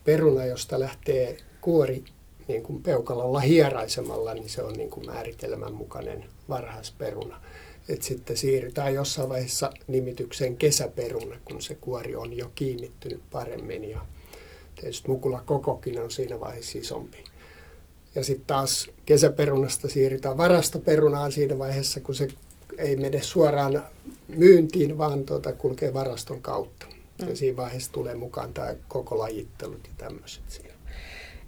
Peruna, 0.04 0.44
josta 0.44 0.80
lähtee 0.80 1.36
kuori 1.60 2.04
niin 2.48 2.62
kuin 2.62 2.82
peukalolla 2.82 3.40
hieraisemalla, 3.40 4.34
niin 4.34 4.48
se 4.48 4.62
on 4.62 4.72
niin 4.72 4.90
kuin 4.90 5.06
määritelmän 5.06 5.72
mukainen 5.72 6.24
varhaisperuna. 6.48 7.40
Et 7.88 8.02
sitten 8.02 8.36
siirrytään 8.36 8.94
jossain 8.94 9.28
vaiheessa 9.28 9.70
nimitykseen 9.86 10.56
kesäperuna, 10.56 11.36
kun 11.44 11.62
se 11.62 11.74
kuori 11.74 12.16
on 12.16 12.36
jo 12.36 12.50
kiinnittynyt 12.54 13.20
paremmin 13.30 13.90
ja 13.90 14.00
tietysti 14.80 15.08
mukula 15.08 15.42
kokokin 15.46 16.00
on 16.00 16.10
siinä 16.10 16.40
vaiheessa 16.40 16.78
isompi. 16.78 17.24
Ja 18.14 18.24
sitten 18.24 18.46
taas 18.46 18.90
kesäperunasta 19.06 19.88
siirrytään 19.88 20.36
varastoperunaan 20.36 21.32
siinä 21.32 21.58
vaiheessa, 21.58 22.00
kun 22.00 22.14
se 22.14 22.28
ei 22.78 22.96
mene 22.96 23.22
suoraan 23.22 23.82
myyntiin, 24.28 24.98
vaan 24.98 25.24
tuota, 25.24 25.52
kulkee 25.52 25.94
varaston 25.94 26.42
kautta. 26.42 26.86
Ja 27.18 27.26
Mm. 27.26 27.34
siinä 27.36 27.56
vaiheessa 27.56 27.92
tulee 27.92 28.14
mukaan 28.14 28.54
tämä 28.54 28.74
koko 28.88 29.18
lajittelut 29.18 29.80
ja 29.84 29.92
tämmöiset 29.98 30.42
siinä. 30.48 30.74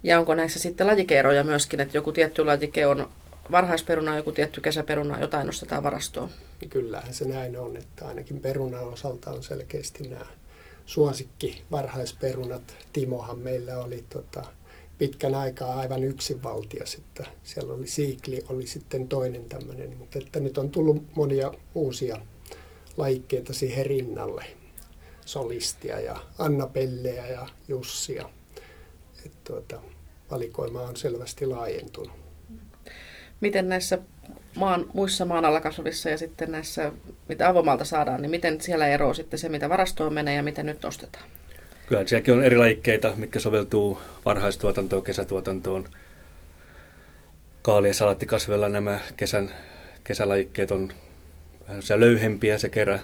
Ja 0.03 0.19
onko 0.19 0.35
näissä 0.35 0.59
sitten 0.59 0.87
lajikeeroja 0.87 1.43
myöskin, 1.43 1.79
että 1.79 1.97
joku 1.97 2.11
tietty 2.11 2.45
lajike 2.45 2.87
on 2.87 3.09
varhaisperuna, 3.51 4.17
joku 4.17 4.31
tietty 4.31 4.61
kesäperuna, 4.61 5.19
jotain 5.19 5.45
nostetaan 5.45 5.83
varastoon? 5.83 6.29
Ja 6.61 6.67
kyllähän 6.67 7.13
se 7.13 7.25
näin 7.25 7.59
on, 7.59 7.77
että 7.77 8.07
ainakin 8.07 8.39
perunan 8.39 8.83
osalta 8.83 9.31
on 9.31 9.43
selkeästi 9.43 10.07
nämä 10.07 10.25
suosikki 10.85 11.63
varhaisperunat. 11.71 12.75
Timohan 12.93 13.39
meillä 13.39 13.77
oli 13.77 14.05
tota, 14.09 14.43
pitkän 14.97 15.35
aikaa 15.35 15.79
aivan 15.79 16.03
yksinvaltias, 16.03 16.95
että 16.95 17.25
siellä 17.43 17.73
oli 17.73 17.87
siikli, 17.87 18.45
oli 18.49 18.67
sitten 18.67 19.07
toinen 19.07 19.45
tämmöinen, 19.45 19.97
mutta 19.97 20.19
että 20.19 20.39
nyt 20.39 20.57
on 20.57 20.69
tullut 20.69 21.03
monia 21.15 21.51
uusia 21.75 22.17
lajikkeita 22.97 23.53
siihen 23.53 23.85
rinnalle. 23.85 24.45
Solistia 25.25 25.99
ja 25.99 26.17
Anna 26.37 26.67
Pelleä 26.67 27.27
ja 27.27 27.47
Jussia. 27.67 28.29
Et 29.25 29.43
tuota, 29.43 29.81
valikoima 30.31 30.81
on 30.81 30.95
selvästi 30.95 31.45
laajentunut. 31.45 32.26
Miten 33.41 33.69
näissä 33.69 33.99
maan, 34.55 34.85
muissa 34.93 35.25
maan 35.25 35.45
alla 35.45 35.61
kasvavissa 35.61 36.09
ja 36.09 36.17
sitten 36.17 36.51
näissä, 36.51 36.91
mitä 37.29 37.49
avomaalta 37.49 37.85
saadaan, 37.85 38.21
niin 38.21 38.31
miten 38.31 38.61
siellä 38.61 38.87
eroo 38.87 39.13
sitten 39.13 39.39
se, 39.39 39.49
mitä 39.49 39.69
varastoon 39.69 40.13
menee 40.13 40.35
ja 40.35 40.43
miten 40.43 40.65
nyt 40.65 40.83
nostetaan? 40.83 41.25
Kyllä 41.87 42.05
sielläkin 42.05 42.33
on 42.33 42.43
eri 42.43 42.57
lajikkeita, 42.57 43.13
mitkä 43.15 43.39
soveltuu 43.39 43.99
varhaistuotantoon, 44.25 45.03
kesätuotantoon. 45.03 45.85
Kaali- 47.61 47.87
ja 47.87 47.93
salaattikasveilla 47.93 48.69
nämä 48.69 48.99
kesän, 49.17 49.51
kesälajikkeet 50.03 50.71
on 50.71 50.93
vähän 51.67 51.81
löyhempiä 51.95 52.57
se 52.57 52.69
kerä. 52.69 52.99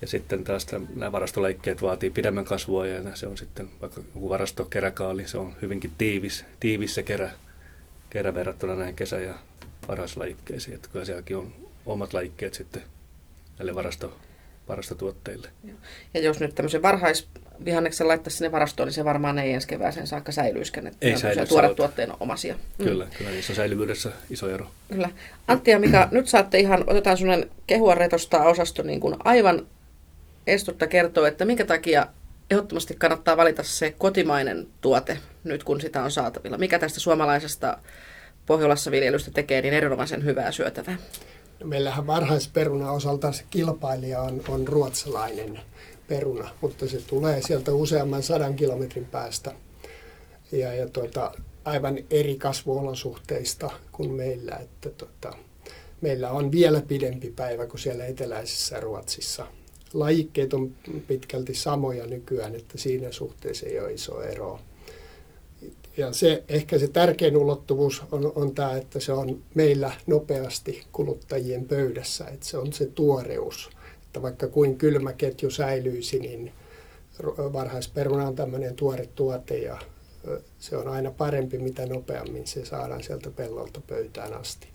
Ja 0.00 0.06
sitten 0.06 0.44
taas 0.44 0.66
nämä 0.94 1.12
varastolajikkeet 1.12 1.82
vaatii 1.82 2.10
pidemmän 2.10 2.44
kasvua 2.44 2.86
ja 2.86 3.16
se 3.16 3.26
on 3.26 3.36
sitten 3.38 3.68
vaikka 3.80 4.00
joku 4.14 4.28
varastokeräkaali, 4.28 5.28
se 5.28 5.38
on 5.38 5.56
hyvinkin 5.62 5.92
tiivis, 5.98 6.44
tiivis 6.60 6.94
se 6.94 7.02
kerä, 7.02 7.30
kerä 8.10 8.34
verrattuna 8.34 8.74
näihin 8.74 8.96
kesä- 8.96 9.20
ja 9.20 9.34
varhaislajikkeisiin. 9.88 10.74
Että 10.74 10.88
kyllä 10.92 11.04
sielläkin 11.04 11.36
on 11.36 11.52
omat 11.86 12.14
lajikkeet 12.14 12.54
sitten 12.54 12.82
näille 13.58 13.74
varasto, 13.74 14.18
varastotuotteille. 14.68 15.48
Ja 16.14 16.20
jos 16.20 16.40
nyt 16.40 16.54
tämmöisen 16.54 16.82
varhaisvihanneksen 16.82 18.08
laittaisi 18.08 18.36
sinne 18.36 18.52
varastoon, 18.52 18.86
niin 18.86 18.94
se 18.94 19.04
varmaan 19.04 19.38
ei 19.38 19.52
ensi 19.52 19.68
kevääseen 19.68 20.06
saakka 20.06 20.32
säilyiskään. 20.32 20.86
Että 20.86 21.06
Ei 21.06 21.18
säily, 21.18 21.46
tuoret 21.46 21.70
sä 21.70 21.74
tuotteen 21.74 22.12
omasia. 22.20 22.54
Mm. 22.54 22.84
Kyllä, 22.84 23.06
kyllä 23.18 23.30
niissä 23.30 23.52
on 23.52 23.56
säilyvyydessä 23.56 24.12
iso 24.30 24.48
ero. 24.48 24.70
Kyllä. 24.92 25.10
Antti 25.48 25.70
ja 25.70 25.78
Mika, 25.78 26.08
nyt 26.10 26.28
saatte 26.28 26.58
ihan, 26.58 26.84
otetaan 26.86 27.18
sellainen 27.18 27.50
kehua 27.66 27.94
retostaa 27.94 28.44
osasto 28.44 28.82
niin 28.82 29.00
kuin 29.00 29.16
aivan 29.24 29.66
estutta 30.46 30.86
kertoo, 30.86 31.26
että 31.26 31.44
minkä 31.44 31.64
takia 31.64 32.06
ehdottomasti 32.50 32.94
kannattaa 32.94 33.36
valita 33.36 33.62
se 33.62 33.94
kotimainen 33.98 34.66
tuote 34.80 35.18
nyt 35.46 35.64
kun 35.64 35.80
sitä 35.80 36.02
on 36.02 36.10
saatavilla. 36.10 36.58
Mikä 36.58 36.78
tästä 36.78 37.00
suomalaisesta 37.00 37.78
Pohjolassa 38.46 38.90
viljelystä 38.90 39.30
tekee 39.30 39.62
niin 39.62 39.74
erinomaisen 39.74 40.24
hyvää 40.24 40.52
syötävää? 40.52 40.98
No 41.60 41.66
meillähän 41.66 42.06
varhaisperuna 42.06 42.92
osalta 42.92 43.32
se 43.32 43.44
kilpailija 43.50 44.20
on, 44.20 44.42
on 44.48 44.68
ruotsalainen 44.68 45.60
peruna, 46.08 46.50
mutta 46.60 46.88
se 46.88 47.00
tulee 47.06 47.42
sieltä 47.42 47.72
useamman 47.72 48.22
sadan 48.22 48.56
kilometrin 48.56 49.04
päästä 49.04 49.52
ja, 50.52 50.74
ja 50.74 50.88
tuota, 50.88 51.32
aivan 51.64 51.98
eri 52.10 52.36
kasvuolosuhteista 52.36 53.70
kuin 53.92 54.12
meillä. 54.12 54.56
Että 54.56 54.90
tuota, 54.90 55.36
meillä 56.00 56.30
on 56.30 56.52
vielä 56.52 56.80
pidempi 56.80 57.32
päivä 57.36 57.66
kuin 57.66 57.80
siellä 57.80 58.06
eteläisessä 58.06 58.80
Ruotsissa. 58.80 59.46
Lajikkeet 59.94 60.54
on 60.54 60.72
pitkälti 61.06 61.54
samoja 61.54 62.06
nykyään, 62.06 62.54
että 62.54 62.78
siinä 62.78 63.12
suhteessa 63.12 63.66
ei 63.66 63.80
ole 63.80 63.92
iso 63.92 64.22
ero. 64.22 64.60
Ja 65.96 66.12
se, 66.12 66.44
ehkä 66.48 66.78
se 66.78 66.88
tärkein 66.88 67.36
ulottuvuus 67.36 68.02
on, 68.12 68.32
on 68.34 68.54
tämä, 68.54 68.76
että 68.76 69.00
se 69.00 69.12
on 69.12 69.42
meillä 69.54 69.92
nopeasti 70.06 70.84
kuluttajien 70.92 71.68
pöydässä, 71.68 72.24
että 72.24 72.46
se 72.46 72.58
on 72.58 72.72
se 72.72 72.86
tuoreus. 72.86 73.70
Että 74.06 74.22
vaikka 74.22 74.48
kuin 74.48 74.78
kylmä 74.78 75.12
ketju 75.12 75.50
säilyisi, 75.50 76.18
niin 76.18 76.52
ru- 77.22 77.52
varhaisperuna 77.52 78.26
on 78.26 78.36
tämmöinen 78.36 78.74
tuore 78.74 79.08
tuote 79.14 79.58
ja 79.58 79.78
se 80.58 80.76
on 80.76 80.88
aina 80.88 81.10
parempi, 81.10 81.58
mitä 81.58 81.86
nopeammin 81.86 82.46
se 82.46 82.64
saadaan 82.64 83.02
sieltä 83.02 83.30
pellolta 83.30 83.80
pöytään 83.86 84.34
asti. 84.34 84.68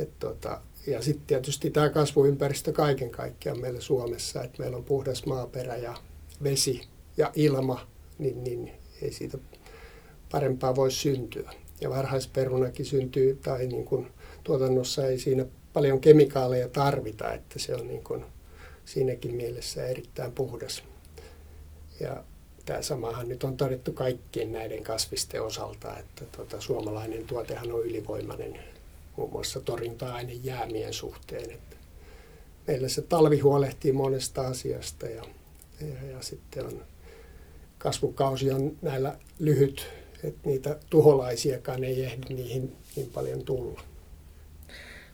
Et 0.00 0.18
tota, 0.18 0.60
ja 0.86 1.02
sitten 1.02 1.26
tietysti 1.26 1.70
tämä 1.70 1.90
kasvuympäristö 1.90 2.72
kaiken 2.72 3.10
kaikkiaan 3.10 3.60
meillä 3.60 3.80
Suomessa, 3.80 4.42
että 4.42 4.62
meillä 4.62 4.76
on 4.76 4.84
puhdas 4.84 5.26
maaperä 5.26 5.76
ja 5.76 5.94
vesi 6.42 6.80
ja 7.16 7.32
ilma, 7.34 7.86
niin, 8.18 8.44
niin 8.44 8.72
ei 9.02 9.12
siitä 9.12 9.38
parempaa 10.32 10.76
voi 10.76 10.90
syntyä. 10.90 11.52
Ja 11.80 11.90
varhaisperunakin 11.90 12.86
syntyy, 12.86 13.38
tai 13.42 13.66
niin 13.66 13.84
kuin 13.84 14.06
tuotannossa 14.44 15.06
ei 15.06 15.18
siinä 15.18 15.46
paljon 15.72 16.00
kemikaaleja 16.00 16.68
tarvita, 16.68 17.32
että 17.32 17.58
se 17.58 17.74
on 17.74 17.88
niin 17.88 18.04
kuin 18.04 18.24
siinäkin 18.84 19.34
mielessä 19.34 19.86
erittäin 19.86 20.32
puhdas. 20.32 20.84
Ja 22.00 22.24
tämä 22.64 22.82
samahan 22.82 23.28
nyt 23.28 23.44
on 23.44 23.56
todettu 23.56 23.92
kaikkien 23.92 24.52
näiden 24.52 24.82
kasvisten 24.82 25.42
osalta, 25.42 25.98
että 25.98 26.24
tota, 26.36 26.60
suomalainen 26.60 27.26
tuotehan 27.26 27.72
on 27.72 27.86
ylivoimainen 27.86 28.58
muun 29.16 29.30
muassa 29.30 29.60
torjunta-aine 29.60 30.32
jäämien 30.32 30.92
suhteen. 30.92 31.50
Että 31.50 31.76
meillä 32.66 32.88
se 32.88 33.02
talvi 33.02 33.38
huolehtii 33.40 33.92
monesta 33.92 34.46
asiasta 34.48 35.06
ja, 35.06 35.24
ja, 35.80 36.10
ja 36.10 36.22
sitten 36.22 36.66
on 36.66 36.82
kasvukausi 37.78 38.50
on 38.50 38.76
näillä 38.82 39.18
lyhyt, 39.38 39.86
että 40.24 40.48
niitä 40.48 40.76
tuholaisiakaan 40.90 41.84
ei 41.84 42.04
ehdi 42.04 42.34
niihin 42.34 42.76
niin 42.96 43.10
paljon 43.14 43.44
tulla. 43.44 43.80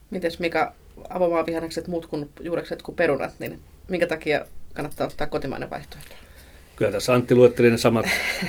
Mites 0.09 0.39
Mika, 0.39 0.73
avomaavihannekset 1.09 1.87
muut 1.87 2.05
kuin 2.05 2.29
juurekset 2.39 2.81
kuin 2.81 2.95
perunat, 2.95 3.33
niin 3.39 3.59
minkä 3.87 4.07
takia 4.07 4.45
kannattaa 4.73 5.07
ottaa 5.07 5.27
kotimainen 5.27 5.69
vaihtoehto? 5.69 6.15
Kyllä 6.75 6.91
tässä 6.91 7.13
Antti 7.13 7.35
luetteli 7.35 7.71
ne 7.71 7.77
samat, 7.77 8.05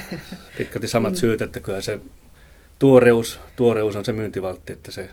pitkälti 0.58 0.88
samat 0.88 1.16
syyt, 1.16 1.42
että 1.42 1.60
kyllä 1.60 1.80
se 1.80 2.00
tuoreus, 2.78 3.40
tuoreus 3.56 3.96
on 3.96 4.04
se 4.04 4.12
myyntivaltti, 4.12 4.72
että 4.72 4.90
se 4.90 5.10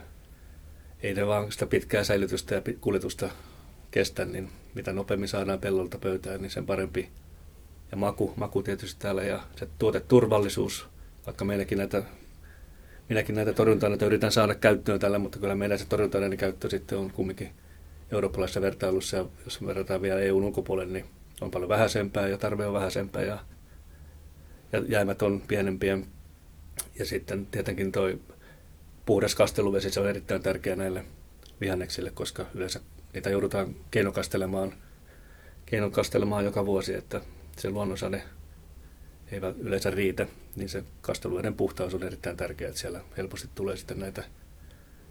ei 1.04 1.14
ne 1.14 1.28
vaan 1.28 1.52
sitä 1.52 1.66
pitkää 1.66 2.04
säilytystä 2.04 2.56
ja 2.56 2.62
kuljetusta 2.82 3.30
kestä, 3.92 4.26
niin 4.26 4.50
mitä 4.74 4.94
nopeammin 4.94 5.30
saadaan 5.30 5.60
pellolta 5.60 5.98
pöytään, 5.98 6.42
niin 6.42 6.50
sen 6.50 6.66
parempi. 6.66 7.10
Ja 7.92 7.98
maku, 7.98 8.34
maku 8.36 8.64
tietysti 8.64 9.02
täällä 9.02 9.24
ja 9.24 9.44
se 9.56 9.68
tuoteturvallisuus, 9.80 10.88
vaikka 11.28 11.46
meilläkin 11.46 11.78
näitä, 11.78 12.04
minäkin 13.10 13.36
näitä 13.36 13.54
torjunta 13.54 14.06
yritän 14.06 14.32
saada 14.32 14.56
käyttöön 14.56 15.00
tällä, 15.00 15.20
mutta 15.20 15.40
kyllä 15.40 15.56
meillä 15.56 15.78
se 15.78 15.86
torjunta 15.86 16.18
käyttö 16.38 16.70
sitten 16.70 16.98
on 16.98 17.12
kumminkin 17.12 17.52
eurooppalaisessa 18.12 18.62
vertailussa 18.62 19.18
ja 19.18 19.26
jos 19.46 19.66
verrataan 19.66 20.02
vielä 20.02 20.20
EUn 20.20 20.44
ulkopuolelle, 20.44 20.94
niin 20.94 21.06
on 21.42 21.52
paljon 21.52 21.70
vähäisempää 21.70 22.28
ja 22.28 22.38
tarve 22.38 22.68
on 22.68 22.74
vähäisempää 22.74 23.24
ja, 23.24 23.40
ja 24.72 24.84
jäämät 24.88 25.22
on 25.22 25.42
pienempiä. 25.48 25.98
Ja 27.00 27.06
sitten 27.06 27.46
tietenkin 27.46 27.92
toi 27.92 28.20
puhdas 29.06 29.36
kasteluvesi, 29.36 29.90
se 29.90 30.00
on 30.00 30.10
erittäin 30.10 30.44
tärkeä 30.44 30.76
näille 30.76 31.06
vihanneksille, 31.62 32.12
koska 32.12 32.46
yleensä 32.56 32.80
niitä 33.14 33.30
joudutaan 33.30 33.76
keinokastelemaan, 33.92 34.74
keinokastelemaan 35.66 36.46
joka 36.46 36.66
vuosi, 36.66 36.94
että 36.94 37.22
se 37.58 37.70
luonnonsade 37.70 38.24
ei 39.32 39.42
yleensä 39.60 39.92
riitä. 39.92 40.28
niin 40.56 40.70
se 40.70 40.84
kasteluiden 41.02 41.54
puhtaus 41.54 41.94
on 41.94 42.04
erittäin 42.04 42.38
tärkeää, 42.38 42.70
että 42.70 42.82
siellä 42.82 43.02
helposti 43.18 43.50
tulee 43.56 43.78
sitten 43.78 44.00
näitä 44.00 44.24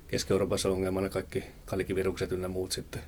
Keski-Euroopassa 0.09 0.69
ongelmana 0.69 1.09
kaikki 1.09 1.45
kalikivirukset 1.65 2.33
ynnä 2.33 2.49
muut 2.49 2.73
sitten. 2.73 3.03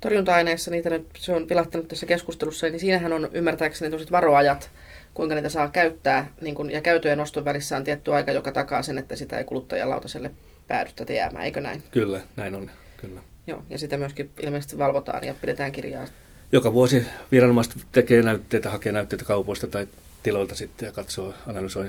Torjunta-aineissa, 0.00 0.70
niitä 0.70 0.90
nyt, 0.90 1.06
se 1.18 1.32
on 1.32 1.48
vilahtanut 1.48 1.88
tässä 1.88 2.06
keskustelussa, 2.06 2.68
niin 2.68 2.80
siinähän 2.80 3.12
on 3.12 3.28
ymmärtääkseni 3.32 3.90
tosiaan 3.90 4.10
varoajat, 4.10 4.70
kuinka 5.14 5.34
niitä 5.34 5.48
saa 5.48 5.68
käyttää, 5.68 6.32
niin 6.40 6.54
kun, 6.54 6.70
ja 6.70 6.80
käytön 6.80 7.10
ja 7.10 7.16
noston 7.16 7.44
välissä 7.44 7.76
on 7.76 7.84
tietty 7.84 8.14
aika, 8.14 8.32
joka 8.32 8.52
takaa 8.52 8.82
sen, 8.82 8.98
että 8.98 9.16
sitä 9.16 9.38
ei 9.38 9.44
kuluttajan 9.44 9.90
lautaselle 9.90 10.30
päädy 10.68 10.90
tätä 10.96 11.12
jäämään, 11.12 11.44
eikö 11.44 11.60
näin? 11.60 11.82
Kyllä, 11.90 12.20
näin 12.36 12.54
on, 12.54 12.70
kyllä. 12.96 13.20
Joo, 13.46 13.62
ja 13.70 13.78
sitä 13.78 13.96
myöskin 13.96 14.30
ilmeisesti 14.42 14.78
valvotaan 14.78 15.24
ja 15.24 15.34
pidetään 15.40 15.72
kirjaa. 15.72 16.06
Joka 16.54 16.72
vuosi 16.72 17.06
viranomaiset 17.32 17.76
tekee 17.92 18.22
näytteitä, 18.22 18.70
hakee 18.70 18.92
näytteitä 18.92 19.24
kaupoista 19.24 19.66
tai 19.66 19.88
tiloilta 20.22 20.54
sitten 20.54 20.86
ja 20.86 20.92
katsoo, 20.92 21.34
analysoi 21.46 21.88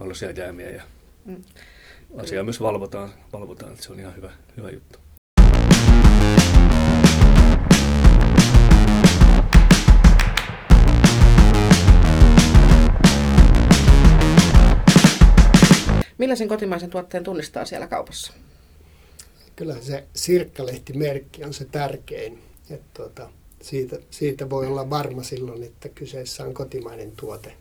valoisia 0.00 0.30
jäämiä 0.30 0.70
ja 0.70 0.82
mm. 1.24 1.44
asiaa 2.18 2.44
myös 2.44 2.60
valvotaan, 2.60 3.10
valvotaan, 3.32 3.72
että 3.72 3.84
se 3.84 3.92
on 3.92 4.00
ihan 4.00 4.16
hyvä, 4.16 4.30
hyvä 4.56 4.70
juttu. 4.70 4.98
Millaisen 16.18 16.48
kotimaisen 16.48 16.90
tuotteen 16.90 17.24
tunnistaa 17.24 17.64
siellä 17.64 17.86
kaupassa? 17.86 18.32
Kyllä 19.56 19.76
se 19.80 20.04
sirkkalehtimerkki 20.14 21.44
on 21.44 21.54
se 21.54 21.64
tärkein. 21.64 22.38
Että 22.70 22.86
tuota, 22.94 23.30
siitä, 23.64 23.98
siitä 24.10 24.50
voi 24.50 24.66
olla 24.66 24.90
varma 24.90 25.22
silloin, 25.22 25.62
että 25.62 25.88
kyseessä 25.88 26.44
on 26.44 26.54
kotimainen 26.54 27.12
tuote. 27.16 27.52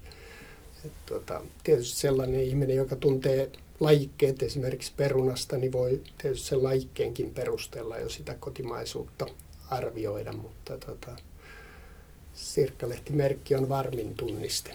Että 0.85 0.97
tuota, 1.05 1.41
tietysti 1.63 1.99
sellainen 1.99 2.43
ihminen, 2.43 2.75
joka 2.75 2.95
tuntee 2.95 3.49
lajikkeet 3.79 4.43
esimerkiksi 4.43 4.93
perunasta, 4.97 5.57
niin 5.57 5.71
voi 5.71 6.01
tietysti 6.17 6.47
sen 6.47 6.63
lajikkeenkin 6.63 7.33
perusteella 7.33 7.97
jo 7.97 8.09
sitä 8.09 8.35
kotimaisuutta 8.39 9.25
arvioida, 9.69 10.33
mutta 10.33 10.77
tuota, 10.77 11.15
sirkkalehtimerkki 12.33 13.55
on 13.55 13.69
varmin 13.69 14.15
tunniste. 14.15 14.71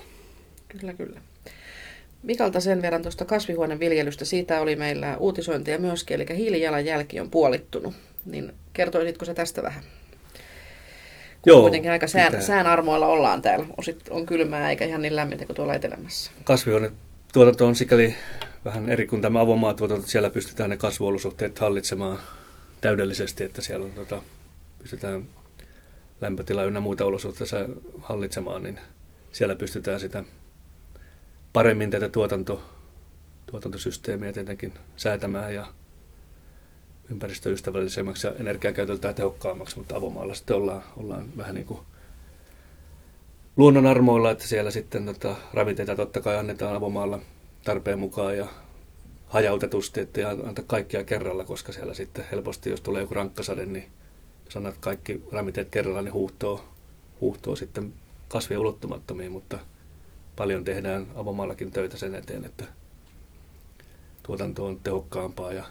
Kyllä, 0.68 0.94
kyllä. 0.94 1.20
Mikalta 2.22 2.60
sen 2.60 2.82
verran 2.82 3.02
tuosta 3.02 3.24
kasvihuoneviljelystä, 3.24 4.24
siitä 4.24 4.60
oli 4.60 4.76
meillä 4.76 5.16
uutisointia 5.16 5.78
myöskin, 5.78 6.14
eli 6.14 6.36
hiilijalanjälki 6.36 7.20
on 7.20 7.30
puolittunut. 7.30 7.94
Niin 8.24 8.52
kertoisitko 8.72 9.24
se 9.24 9.34
tästä 9.34 9.62
vähän? 9.62 9.84
Joo, 11.48 11.60
kuitenkin 11.60 11.90
aika 11.90 12.06
sään, 12.06 12.42
sään 12.42 12.66
armoilla 12.66 13.06
ollaan 13.06 13.42
täällä. 13.42 13.66
Osit 13.76 14.08
on 14.10 14.26
kylmää 14.26 14.70
eikä 14.70 14.84
ihan 14.84 15.02
niin 15.02 15.16
lämmintä 15.16 15.46
kuin 15.46 15.56
tuolla 15.56 15.74
etelämässä. 15.74 16.30
Kasvihuonetuotanto 16.44 17.66
on 17.66 17.76
sikäli 17.76 18.14
vähän 18.64 18.88
eri 18.88 19.06
kuin 19.06 19.22
tämä 19.22 19.40
avomaatuotanto. 19.40 20.06
Siellä 20.06 20.30
pystytään 20.30 20.70
ne 20.70 20.76
kasvuolosuhteet 20.76 21.58
hallitsemaan 21.58 22.18
täydellisesti, 22.80 23.44
että 23.44 23.62
siellä 23.62 23.84
on, 23.84 23.92
tota, 23.92 24.22
pystytään 24.78 25.24
lämpötila 26.20 26.64
ynnä 26.64 26.80
muita 26.80 27.04
olosuhteita 27.04 27.56
hallitsemaan, 28.00 28.62
niin 28.62 28.80
siellä 29.32 29.54
pystytään 29.54 30.00
sitä 30.00 30.24
paremmin 31.52 31.90
tätä 31.90 32.08
tuotanto, 32.08 32.62
tuotantosysteemiä 33.50 34.32
tietenkin 34.32 34.72
säätämään 34.96 35.54
ja 35.54 35.66
ympäristöystävällisemmäksi 37.10 38.26
ja 38.26 38.32
energiakäytöltään 38.40 39.14
tehokkaammaksi, 39.14 39.78
mutta 39.78 39.96
avomaalla 39.96 40.34
sitten 40.34 40.56
ollaan, 40.56 40.82
ollaan 40.96 41.28
vähän 41.36 41.54
niin 41.54 41.66
kuin 41.66 41.80
luonnon 43.56 43.86
armoilla, 43.86 44.30
että 44.30 44.46
siellä 44.46 44.70
sitten 44.70 45.06
tota, 45.06 45.36
ravinteita 45.54 45.96
totta 45.96 46.20
kai 46.20 46.38
annetaan 46.38 46.76
avomaalla 46.76 47.18
tarpeen 47.64 47.98
mukaan 47.98 48.36
ja 48.36 48.46
hajautetusti, 49.26 50.00
että 50.00 50.28
anta 50.28 50.62
kaikkia 50.62 51.04
kerralla, 51.04 51.44
koska 51.44 51.72
siellä 51.72 51.94
sitten 51.94 52.24
helposti, 52.30 52.70
jos 52.70 52.80
tulee 52.80 53.02
joku 53.02 53.14
rankkasade, 53.14 53.66
niin 53.66 53.84
jos 54.44 54.56
annat 54.56 54.78
kaikki 54.80 55.22
ravinteet 55.32 55.68
kerralla, 55.70 56.02
niin 56.02 56.12
huuhtoo, 56.12 56.64
huuhtoo 57.20 57.56
sitten 57.56 57.92
kasvien 58.28 58.60
ulottumattomiin, 58.60 59.32
mutta 59.32 59.58
paljon 60.36 60.64
tehdään 60.64 61.06
avomaallakin 61.14 61.70
töitä 61.70 61.96
sen 61.96 62.14
eteen, 62.14 62.44
että 62.44 62.64
tuotanto 64.22 64.66
on 64.66 64.80
tehokkaampaa 64.80 65.52
ja 65.52 65.64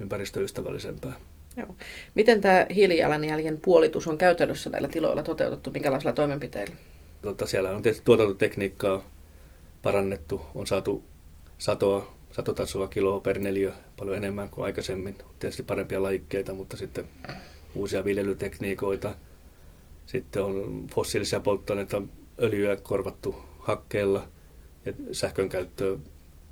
ympäristöystävällisempää. 0.00 1.12
Joo. 1.56 1.76
Miten 2.14 2.40
tämä 2.40 2.66
hiilijalanjäljen 2.74 3.60
puolitus 3.60 4.06
on 4.06 4.18
käytännössä 4.18 4.70
näillä 4.70 4.88
tiloilla 4.88 5.22
toteutettu? 5.22 5.70
Minkälaisilla 5.70 6.12
toimenpiteillä? 6.12 6.74
Tota, 7.22 7.46
siellä 7.46 7.70
on 7.70 7.82
tietysti 7.82 8.04
tuotantotekniikkaa 8.04 9.10
parannettu, 9.82 10.40
on 10.54 10.66
saatu 10.66 11.04
satoa, 11.58 12.14
satotasoa 12.32 12.88
kiloa 12.88 13.20
per 13.20 13.38
neliö 13.38 13.72
paljon 13.96 14.16
enemmän 14.16 14.48
kuin 14.48 14.64
aikaisemmin. 14.64 15.18
Tietysti 15.38 15.62
parempia 15.62 16.02
lajikkeita, 16.02 16.54
mutta 16.54 16.76
sitten 16.76 17.04
uusia 17.74 18.04
viljelytekniikoita. 18.04 19.14
Sitten 20.06 20.42
on 20.42 20.86
fossiilisia 20.94 21.40
polttoaineita, 21.40 22.02
öljyä 22.42 22.76
korvattu 22.76 23.36
hakkeella 23.58 24.28
ja 24.84 24.92
sähkön 25.12 25.48
käyttöä 25.48 25.96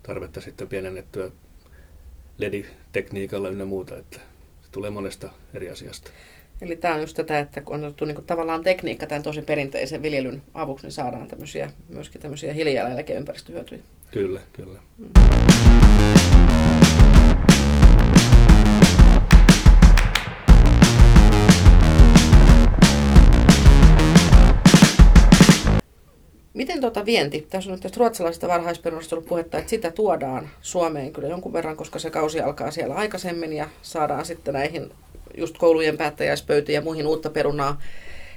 tarvetta 0.02 0.40
sitten 0.40 0.68
pienennettyä 0.68 1.31
LED-tekniikalla 2.38 3.48
ynnä 3.48 3.64
muuta, 3.64 3.96
että 3.96 4.16
se 4.62 4.70
tulee 4.70 4.90
monesta 4.90 5.30
eri 5.54 5.70
asiasta. 5.70 6.10
Eli 6.60 6.76
tämä 6.76 6.94
on 6.94 7.00
just 7.00 7.16
tätä, 7.16 7.38
että 7.38 7.60
kun 7.60 7.74
on 7.74 7.84
otettu 7.84 8.04
niin 8.04 8.24
tavallaan 8.26 8.62
tekniikka 8.62 9.06
tämän 9.06 9.22
tosi 9.22 9.42
perinteisen 9.42 10.02
viljelyn 10.02 10.42
avuksi, 10.54 10.86
niin 10.86 10.92
saadaan 10.92 11.28
tämmöisiä, 11.28 11.70
myöskin 11.88 12.20
tämmöisiä 12.20 12.52
hiilijalanjälkeen 12.52 13.18
ympäristöhyötyjä. 13.18 13.82
Kyllä, 14.10 14.40
kyllä. 14.52 14.78
Mm. 14.98 16.51
Vienti? 27.12 27.46
Tässä 27.51 27.70
on 27.70 27.72
nyt 27.72 27.83
tästä 27.83 27.98
ruotsalaisesta 27.98 28.48
varhaisperunasta 28.48 29.16
ollut 29.16 29.29
puhetta, 29.29 29.59
että 29.59 29.70
sitä 29.70 29.90
tuodaan 29.90 30.51
Suomeen 30.62 31.12
kyllä 31.12 31.29
jonkun 31.29 31.53
verran, 31.53 31.77
koska 31.77 31.98
se 31.98 32.11
kausi 32.11 32.40
alkaa 32.40 32.70
siellä 32.70 32.94
aikaisemmin 32.94 33.53
ja 33.53 33.68
saadaan 33.83 34.25
sitten 34.25 34.55
näihin 34.55 34.90
just 35.37 35.59
koulujen 35.59 35.96
päättäjäispöytiin 35.96 36.75
ja 36.75 36.81
muihin 36.81 37.07
uutta 37.07 37.31
perunaa 37.31 37.81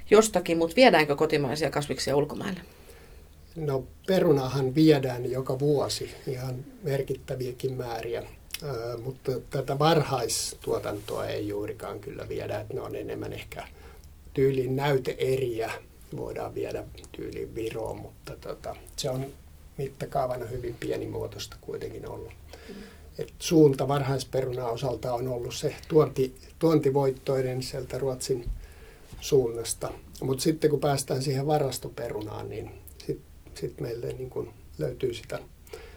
jostakin, 0.10 0.58
mutta 0.58 0.76
viedäänkö 0.76 1.16
kotimaisia 1.16 1.72
kasviksia 1.72 2.16
ulkomaille? 2.16 2.60
No 3.56 3.84
perunahan 4.08 4.76
viedään 4.76 5.32
joka 5.32 5.60
vuosi 5.60 6.12
ihan 6.28 6.56
merkittäviäkin 6.84 7.74
määriä, 7.74 8.24
Ö, 8.64 8.98
mutta 8.98 9.32
tätä 9.50 9.80
varhaistuotantoa 9.80 11.26
ei 11.26 11.48
juurikaan 11.48 12.00
kyllä 12.00 12.30
viedä, 12.30 12.60
että 12.60 12.74
ne 12.74 12.82
on 12.82 12.96
enemmän 12.96 13.34
ehkä 13.34 13.68
tyylin 14.34 14.76
näyteeriä 14.76 15.72
voidaan 16.18 16.56
viedä 16.56 16.84
tyyliin 17.12 17.56
Viroon, 17.56 17.98
mutta 17.98 18.34
tota, 18.42 18.76
se 18.98 19.10
on 19.10 19.26
mittakaavana 19.78 20.46
hyvin 20.46 20.76
pienimuotoista 20.80 21.56
kuitenkin 21.62 22.10
ollut. 22.10 22.34
Et 23.18 23.34
suunta 23.40 23.88
varhaisperuna 23.88 24.66
osalta 24.66 25.14
on 25.14 25.28
ollut 25.28 25.56
se 25.56 25.76
tuonti, 25.88 26.36
tuontivoittoinen 26.60 27.64
sieltä 27.64 27.98
Ruotsin 27.98 28.50
suunnasta. 29.22 29.92
Mutta 30.22 30.44
sitten 30.44 30.70
kun 30.70 30.80
päästään 30.80 31.22
siihen 31.22 31.48
varastoperunaan, 31.48 32.50
niin 32.50 32.72
sitten 32.98 33.26
sit 33.54 33.82
meille 33.82 34.08
niin 34.08 34.30
kun 34.30 34.54
löytyy 34.78 35.14
sitä 35.14 35.40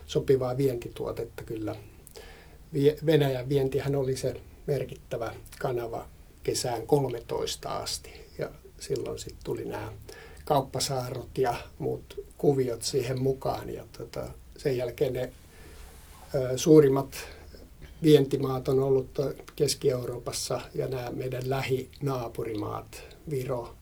sopivaa 0.06 0.56
vientituotetta 0.56 1.42
kyllä. 1.42 1.76
Venäjän 3.06 3.48
vientihän 3.48 3.96
oli 3.96 4.16
se 4.16 4.40
merkittävä 4.66 5.34
kanava 5.58 6.08
kesään 6.42 6.86
13 6.86 7.68
asti 7.68 8.27
silloin 8.80 9.18
sitten 9.18 9.44
tuli 9.44 9.64
nämä 9.64 9.92
kauppasaarot 10.44 11.38
ja 11.38 11.54
muut 11.78 12.24
kuviot 12.38 12.82
siihen 12.82 13.22
mukaan. 13.22 13.70
Ja 13.70 13.84
tota, 13.98 14.24
sen 14.56 14.76
jälkeen 14.76 15.12
ne 15.12 15.32
ö, 16.34 16.58
suurimmat 16.58 17.16
vientimaat 18.02 18.68
on 18.68 18.80
ollut 18.80 19.18
Keski-Euroopassa 19.56 20.60
ja 20.74 20.88
nämä 20.88 21.10
meidän 21.10 21.50
lähinaapurimaat, 21.50 23.02
Viro, 23.30 23.74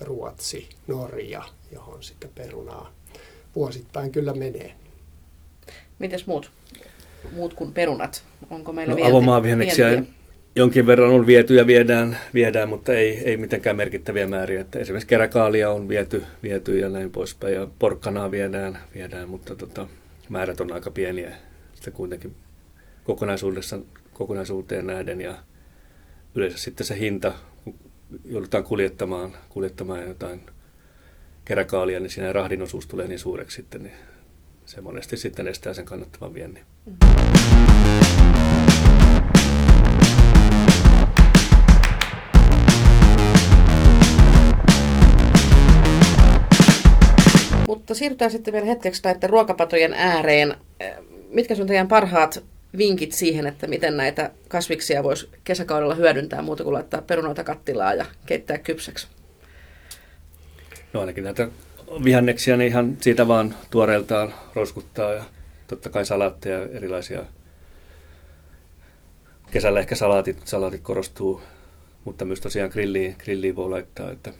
Ruotsi, 0.00 0.68
Norja, 0.86 1.42
johon 1.72 2.02
sitä 2.02 2.28
perunaa 2.34 2.92
vuosittain 3.56 4.12
kyllä 4.12 4.34
menee. 4.34 4.74
Mites 5.98 6.26
muut, 6.26 6.50
muut 7.32 7.54
kuin 7.54 7.72
perunat? 7.72 8.22
Onko 8.50 8.72
meillä 8.72 8.94
no, 8.94 8.96
vienti, 8.96 9.16
vientiä? 9.42 10.14
Jonkin 10.56 10.86
verran 10.86 11.10
on 11.10 11.26
viety 11.26 11.54
ja 11.54 11.66
viedään, 11.66 12.18
viedään 12.34 12.68
mutta 12.68 12.92
ei, 12.92 13.18
ei 13.18 13.36
mitenkään 13.36 13.76
merkittäviä 13.76 14.26
määriä. 14.26 14.60
Että 14.60 14.78
esimerkiksi 14.78 15.08
keräkaalia 15.08 15.70
on 15.70 15.88
viety, 15.88 16.22
viety 16.42 16.78
ja 16.78 16.88
näin 16.88 17.10
poispäin 17.10 17.54
ja 17.54 17.68
porkkanaa 17.78 18.30
viedään, 18.30 18.78
viedään 18.94 19.28
mutta 19.28 19.56
tota, 19.56 19.86
määrät 20.28 20.60
on 20.60 20.72
aika 20.72 20.90
pieniä 20.90 21.36
sitten 21.74 21.92
kuitenkin 21.92 22.34
kokonaisuudessa, 23.04 23.78
kokonaisuuteen 24.12 24.86
nähden 24.86 25.20
ja 25.20 25.34
yleensä 26.34 26.58
sitten 26.58 26.86
se 26.86 26.98
hinta, 26.98 27.32
kun 27.64 27.74
joudutaan 28.24 28.64
kuljettamaan, 28.64 29.32
kuljettamaan 29.48 30.08
jotain 30.08 30.40
keräkaalia, 31.44 32.00
niin 32.00 32.10
siinä 32.10 32.32
rahdin 32.32 32.62
osuus 32.62 32.86
tulee 32.86 33.08
niin 33.08 33.18
suureksi 33.18 33.56
sitten, 33.56 33.82
niin 33.82 33.94
se 34.66 34.80
monesti 34.80 35.16
sitten 35.16 35.48
estää 35.48 35.74
sen 35.74 35.84
kannattavan 35.84 36.34
viennin. 36.34 36.64
Mutta 47.68 47.94
siirrytään 47.94 48.30
sitten 48.30 48.52
vielä 48.52 48.66
hetkeksi 48.66 49.02
näiden 49.04 49.30
ruokapatojen 49.30 49.92
ääreen. 49.92 50.56
Mitkä 51.30 51.54
on 51.60 51.66
teidän 51.66 51.88
parhaat 51.88 52.44
vinkit 52.78 53.12
siihen, 53.12 53.46
että 53.46 53.66
miten 53.66 53.96
näitä 53.96 54.30
kasviksia 54.48 55.02
voisi 55.02 55.28
kesäkaudella 55.44 55.94
hyödyntää 55.94 56.42
muuta 56.42 56.64
kuin 56.64 56.74
laittaa 56.74 57.02
perunoita 57.02 57.44
kattilaa 57.44 57.94
ja 57.94 58.06
keittää 58.26 58.58
kypsäksi? 58.58 59.08
No 60.92 61.00
ainakin 61.00 61.24
näitä 61.24 61.48
vihanneksia, 62.04 62.56
niin 62.56 62.68
ihan 62.68 62.96
siitä 63.00 63.28
vaan 63.28 63.54
tuoreeltaan 63.70 64.34
roskuttaa 64.54 65.12
ja 65.12 65.24
totta 65.66 65.90
kai 65.90 66.06
salaatteja 66.06 66.68
erilaisia. 66.72 67.24
Kesällä 69.50 69.80
ehkä 69.80 69.94
salaatit, 69.94 70.38
salaatit 70.44 70.80
korostuu, 70.80 71.42
mutta 72.04 72.24
myös 72.24 72.40
tosiaan 72.40 72.70
grilliin, 72.70 73.16
grilliin 73.18 73.56
voi 73.56 73.70
laittaa, 73.70 74.10
että 74.10 74.32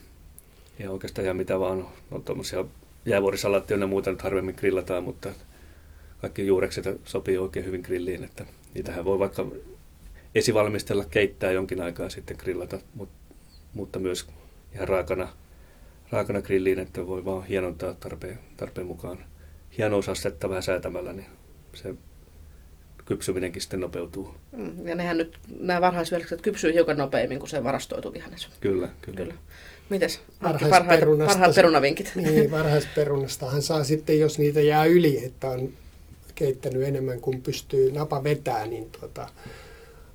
ihan 0.79 0.93
oikeastaan 0.93 1.25
ihan 1.25 1.37
mitä 1.37 1.59
vaan. 1.59 1.87
No 2.11 2.19
tuommoisia 2.19 2.65
jäävuorisalaatteja 3.05 3.79
ja 3.79 3.87
muuta 3.87 4.11
nyt 4.11 4.21
harvemmin 4.21 4.55
grillataan, 4.57 5.03
mutta 5.03 5.29
kaikki 6.21 6.47
juurekset 6.47 6.85
sopii 7.03 7.37
oikein 7.37 7.65
hyvin 7.65 7.81
grilliin, 7.81 8.23
että 8.23 8.45
niitähän 8.73 9.05
voi 9.05 9.19
vaikka 9.19 9.45
esivalmistella, 10.35 11.05
keittää 11.05 11.51
jonkin 11.51 11.81
aikaa 11.81 12.09
sitten 12.09 12.37
grillata, 12.39 12.79
mutta 13.73 13.99
myös 13.99 14.27
ihan 14.73 14.87
raakana 14.87 15.27
raakana 16.11 16.41
grilliin, 16.41 16.79
että 16.79 17.07
voi 17.07 17.25
vaan 17.25 17.45
hienontaa 17.45 17.93
tarpeen, 17.93 18.39
tarpeen 18.57 18.87
mukaan 18.87 19.17
hienousastetta 19.77 20.49
vähän 20.49 20.63
säätämällä, 20.63 21.13
niin 21.13 21.27
se 21.73 21.95
kypsyminenkin 23.05 23.61
sitten 23.61 23.79
nopeutuu. 23.79 24.35
Mm, 24.51 24.87
ja 24.87 24.95
nehän 24.95 25.17
nyt, 25.17 25.37
nämä 25.59 25.81
varhaisvihanekset 25.81 26.41
kypsyy 26.41 26.73
hiukan 26.73 26.97
nopeammin 26.97 27.39
kuin 27.39 27.49
se 27.49 27.63
varastoitu 27.63 28.13
vihannes. 28.13 28.49
Kyllä, 28.59 28.89
kyllä. 29.01 29.17
kyllä. 29.17 29.33
Mites? 29.89 30.19
Parhaat, 30.41 30.85
parhaat 31.25 31.55
perunavinkit. 31.55 32.11
Niin, 32.15 32.51
varhaisperunastahan 32.51 33.61
saa 33.61 33.83
sitten, 33.83 34.19
jos 34.19 34.39
niitä 34.39 34.61
jää 34.61 34.85
yli, 34.85 35.25
että 35.25 35.49
on 35.49 35.69
keittänyt 36.35 36.83
enemmän 36.83 37.21
kuin 37.21 37.41
pystyy 37.41 37.91
napa 37.91 38.23
vetää, 38.23 38.65
niin 38.65 38.89
tuota, 38.99 39.29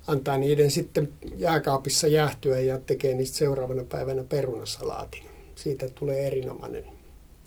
antaa 0.07 0.37
niiden 0.37 0.71
sitten 0.71 1.09
jääkaapissa 1.37 2.07
jäähtyä 2.07 2.59
ja 2.59 2.79
tekee 2.79 3.13
niistä 3.13 3.37
seuraavana 3.37 3.83
päivänä 3.83 4.23
perunasalaatin 4.23 5.31
siitä 5.55 5.89
tulee 5.89 6.27
erinomainen. 6.27 6.83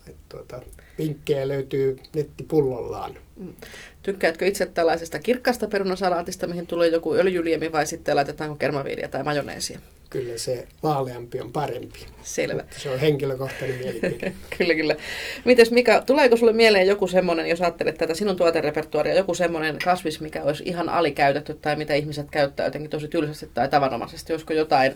Et 0.08 0.16
tuota, 0.28 0.62
vinkkejä 0.98 1.48
löytyy 1.48 1.96
nettipullollaan. 2.14 3.14
Mm. 3.36 3.54
Tykkäätkö 4.02 4.46
itse 4.46 4.66
tällaisesta 4.66 5.18
kirkkaasta 5.18 5.66
perunasalaatista, 5.66 6.46
mihin 6.46 6.66
tulee 6.66 6.88
joku 6.88 7.14
öljyliemi 7.14 7.72
vai 7.72 7.86
sitten 7.86 8.16
laitetaanko 8.16 8.56
kermaviiniä 8.56 9.08
tai 9.08 9.22
majoneesia? 9.22 9.78
Kyllä 10.10 10.38
se 10.38 10.66
vaaleampi 10.82 11.40
on 11.40 11.52
parempi. 11.52 11.98
Selvä. 12.22 12.62
Mutta 12.62 12.80
se 12.80 12.90
on 12.90 12.98
henkilökohtainen 12.98 13.78
mielipide. 13.78 14.32
kyllä, 14.58 14.74
kyllä. 14.74 14.96
Mites 15.44 15.70
Mika, 15.70 16.00
tuleeko 16.00 16.36
sulle 16.36 16.52
mieleen 16.52 16.86
joku 16.86 17.06
semmoinen, 17.06 17.46
jos 17.46 17.60
ajattelet 17.60 17.98
tätä 17.98 18.14
sinun 18.14 18.36
tuoterepertuaria, 18.36 19.14
joku 19.14 19.34
semmoinen 19.34 19.78
kasvis, 19.84 20.20
mikä 20.20 20.42
olisi 20.42 20.64
ihan 20.66 20.88
alikäytetty 20.88 21.54
tai 21.54 21.76
mitä 21.76 21.94
ihmiset 21.94 22.30
käyttää 22.30 22.66
jotenkin 22.66 22.90
tosi 22.90 23.08
tylsästi 23.08 23.50
tai 23.54 23.68
tavanomaisesti? 23.68 24.32
Olisiko 24.32 24.52
jotain 24.52 24.94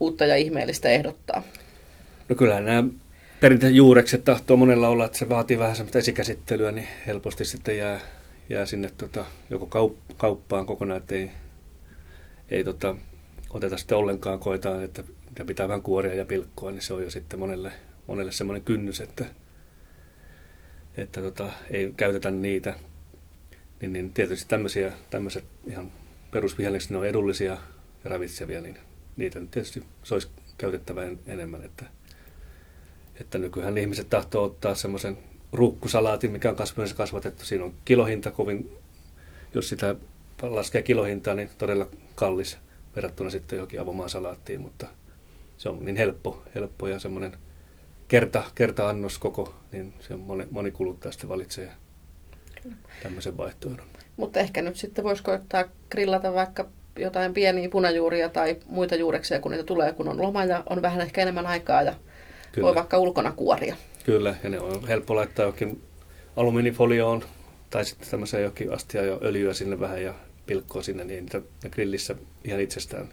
uutta 0.00 0.26
ja 0.26 0.36
ihmeellistä 0.36 0.88
ehdottaa? 0.88 1.42
No 2.28 2.36
kyllähän 2.36 2.64
nämä 2.64 2.84
perinteiset 3.40 3.76
juurekset 3.76 4.24
tahtoo 4.24 4.56
monella 4.56 4.88
olla, 4.88 5.04
että 5.04 5.18
se 5.18 5.28
vaatii 5.28 5.58
vähän 5.58 5.76
semmoista 5.76 5.98
esikäsittelyä, 5.98 6.72
niin 6.72 6.88
helposti 7.06 7.44
sitten 7.44 7.78
jää, 7.78 8.00
jää 8.48 8.66
sinne 8.66 8.90
tota, 8.98 9.24
joko 9.50 9.66
kaup- 9.66 10.14
kauppaan 10.16 10.66
kokonaan, 10.66 11.00
että 11.00 11.14
ei, 11.14 11.30
ei 12.50 12.64
tota, 12.64 12.96
oteta 13.50 13.76
sitten 13.76 13.98
ollenkaan, 13.98 14.38
koetaan, 14.38 14.84
että 14.84 15.02
pitää 15.46 15.68
vähän 15.68 15.82
kuoria 15.82 16.14
ja 16.14 16.24
pilkkoa, 16.24 16.70
niin 16.70 16.82
se 16.82 16.94
on 16.94 17.02
jo 17.02 17.10
sitten 17.10 17.38
monelle, 17.38 17.72
monelle 18.06 18.32
semmoinen 18.32 18.64
kynnys, 18.64 19.00
että, 19.00 19.24
että 20.96 21.20
tota, 21.20 21.52
ei 21.70 21.92
käytetä 21.96 22.30
niitä. 22.30 22.74
Niin, 23.80 23.92
niin 23.92 24.12
tietysti 24.12 24.48
tämmöisiä, 24.48 24.92
tämmöiset 25.10 25.44
ihan 25.66 25.92
perusvihannekset, 26.30 26.90
ne 26.90 26.96
on 26.96 27.06
edullisia 27.06 27.52
ja 28.04 28.10
ravitsevia, 28.10 28.60
niin 28.60 28.78
niitä 29.16 29.40
nyt 29.40 29.50
tietysti 29.50 29.84
se 30.02 30.14
olisi 30.14 30.28
käytettävä 30.58 31.04
en, 31.04 31.18
enemmän. 31.26 31.64
Että, 31.64 31.84
että 33.20 33.38
nykyään 33.38 33.78
ihmiset 33.78 34.10
tahtoo 34.10 34.44
ottaa 34.44 34.74
semmoisen 34.74 35.18
ruukkusalaatin, 35.52 36.30
mikä 36.30 36.50
on 36.50 36.56
kasvihuoneessa 36.56 36.96
kasvatettu. 36.96 37.44
Siinä 37.44 37.64
on 37.64 37.74
kilohinta 37.84 38.30
kovin, 38.30 38.78
jos 39.54 39.68
sitä 39.68 39.94
laskee 40.42 40.82
kilohintaa, 40.82 41.34
niin 41.34 41.50
todella 41.58 41.88
kallis 42.14 42.58
verrattuna 42.96 43.30
sitten 43.30 43.56
johonkin 43.56 43.80
avomaan 43.80 44.10
salaattiin, 44.10 44.60
mutta 44.60 44.86
se 45.56 45.68
on 45.68 45.84
niin 45.84 45.96
helppo, 45.96 46.42
helppo 46.54 46.88
ja 46.88 46.98
semmoinen 46.98 47.32
kerta, 48.08 48.44
kerta-annos 48.54 49.18
koko, 49.18 49.54
niin 49.72 49.94
se 50.00 50.14
on 50.14 50.20
moni, 50.20 50.46
moni 50.50 50.70
kuluttaja 50.70 51.12
sitten 51.12 51.28
valitsee 51.28 51.72
tämmöisen 53.02 53.36
vaihtoehdon. 53.36 53.86
Mutta 54.16 54.40
ehkä 54.40 54.62
nyt 54.62 54.76
sitten 54.76 55.04
voisi 55.04 55.22
koittaa 55.22 55.64
grillata 55.90 56.34
vaikka 56.34 56.68
jotain 56.98 57.34
pieniä 57.34 57.68
punajuuria 57.68 58.28
tai 58.28 58.56
muita 58.66 58.94
juureksia, 58.94 59.40
kun 59.40 59.50
niitä 59.50 59.64
tulee, 59.64 59.92
kun 59.92 60.08
on 60.08 60.22
loma 60.22 60.44
ja 60.44 60.62
on 60.70 60.82
vähän 60.82 61.00
ehkä 61.00 61.22
enemmän 61.22 61.46
aikaa 61.46 61.82
ja 61.82 61.94
Kyllä. 62.56 62.66
voi 62.66 62.74
vaikka 62.74 62.98
ulkona 62.98 63.32
kuoria. 63.32 63.76
Kyllä, 64.04 64.34
ja 64.42 64.50
ne 64.50 64.60
on 64.60 64.88
helppo 64.88 65.16
laittaa 65.16 65.46
jokin 65.46 65.82
alumiinifolioon 66.36 67.24
tai 67.70 67.84
sitten 67.84 68.08
tämmöiseen 68.10 68.42
jokin 68.42 68.72
astia 68.72 69.02
ja 69.02 69.18
öljyä 69.22 69.54
sinne 69.54 69.80
vähän 69.80 70.02
ja 70.02 70.14
pilkkoa 70.46 70.82
sinne, 70.82 71.04
niin 71.04 71.24
niitä 71.24 71.42
grillissä 71.70 72.14
ihan 72.44 72.60
itsestään 72.60 73.08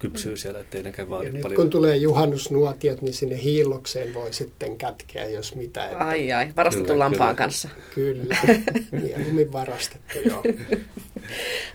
kypsyy 0.00 0.36
siellä, 0.36 0.60
ettei 0.60 0.82
nekään 0.82 1.10
vaadi 1.10 1.26
ja 1.26 1.32
paljon. 1.42 1.56
kun 1.56 1.70
tulee 1.70 1.96
juhannusnuotiot, 1.96 3.02
niin 3.02 3.14
sinne 3.14 3.42
hiillokseen 3.42 4.14
voi 4.14 4.32
sitten 4.32 4.76
kätkeä, 4.78 5.26
jos 5.28 5.54
mitä. 5.54 5.84
Että... 5.84 6.04
Ai 6.04 6.32
ai, 6.32 6.48
varastettu 6.56 6.92
kyllä, 6.92 6.98
lampaan 6.98 7.36
kyllä. 7.36 7.44
kanssa. 7.44 7.68
Kyllä, 7.94 8.36
mieluummin 9.02 9.52
varastettu, 9.52 10.18
joo. 10.28 10.42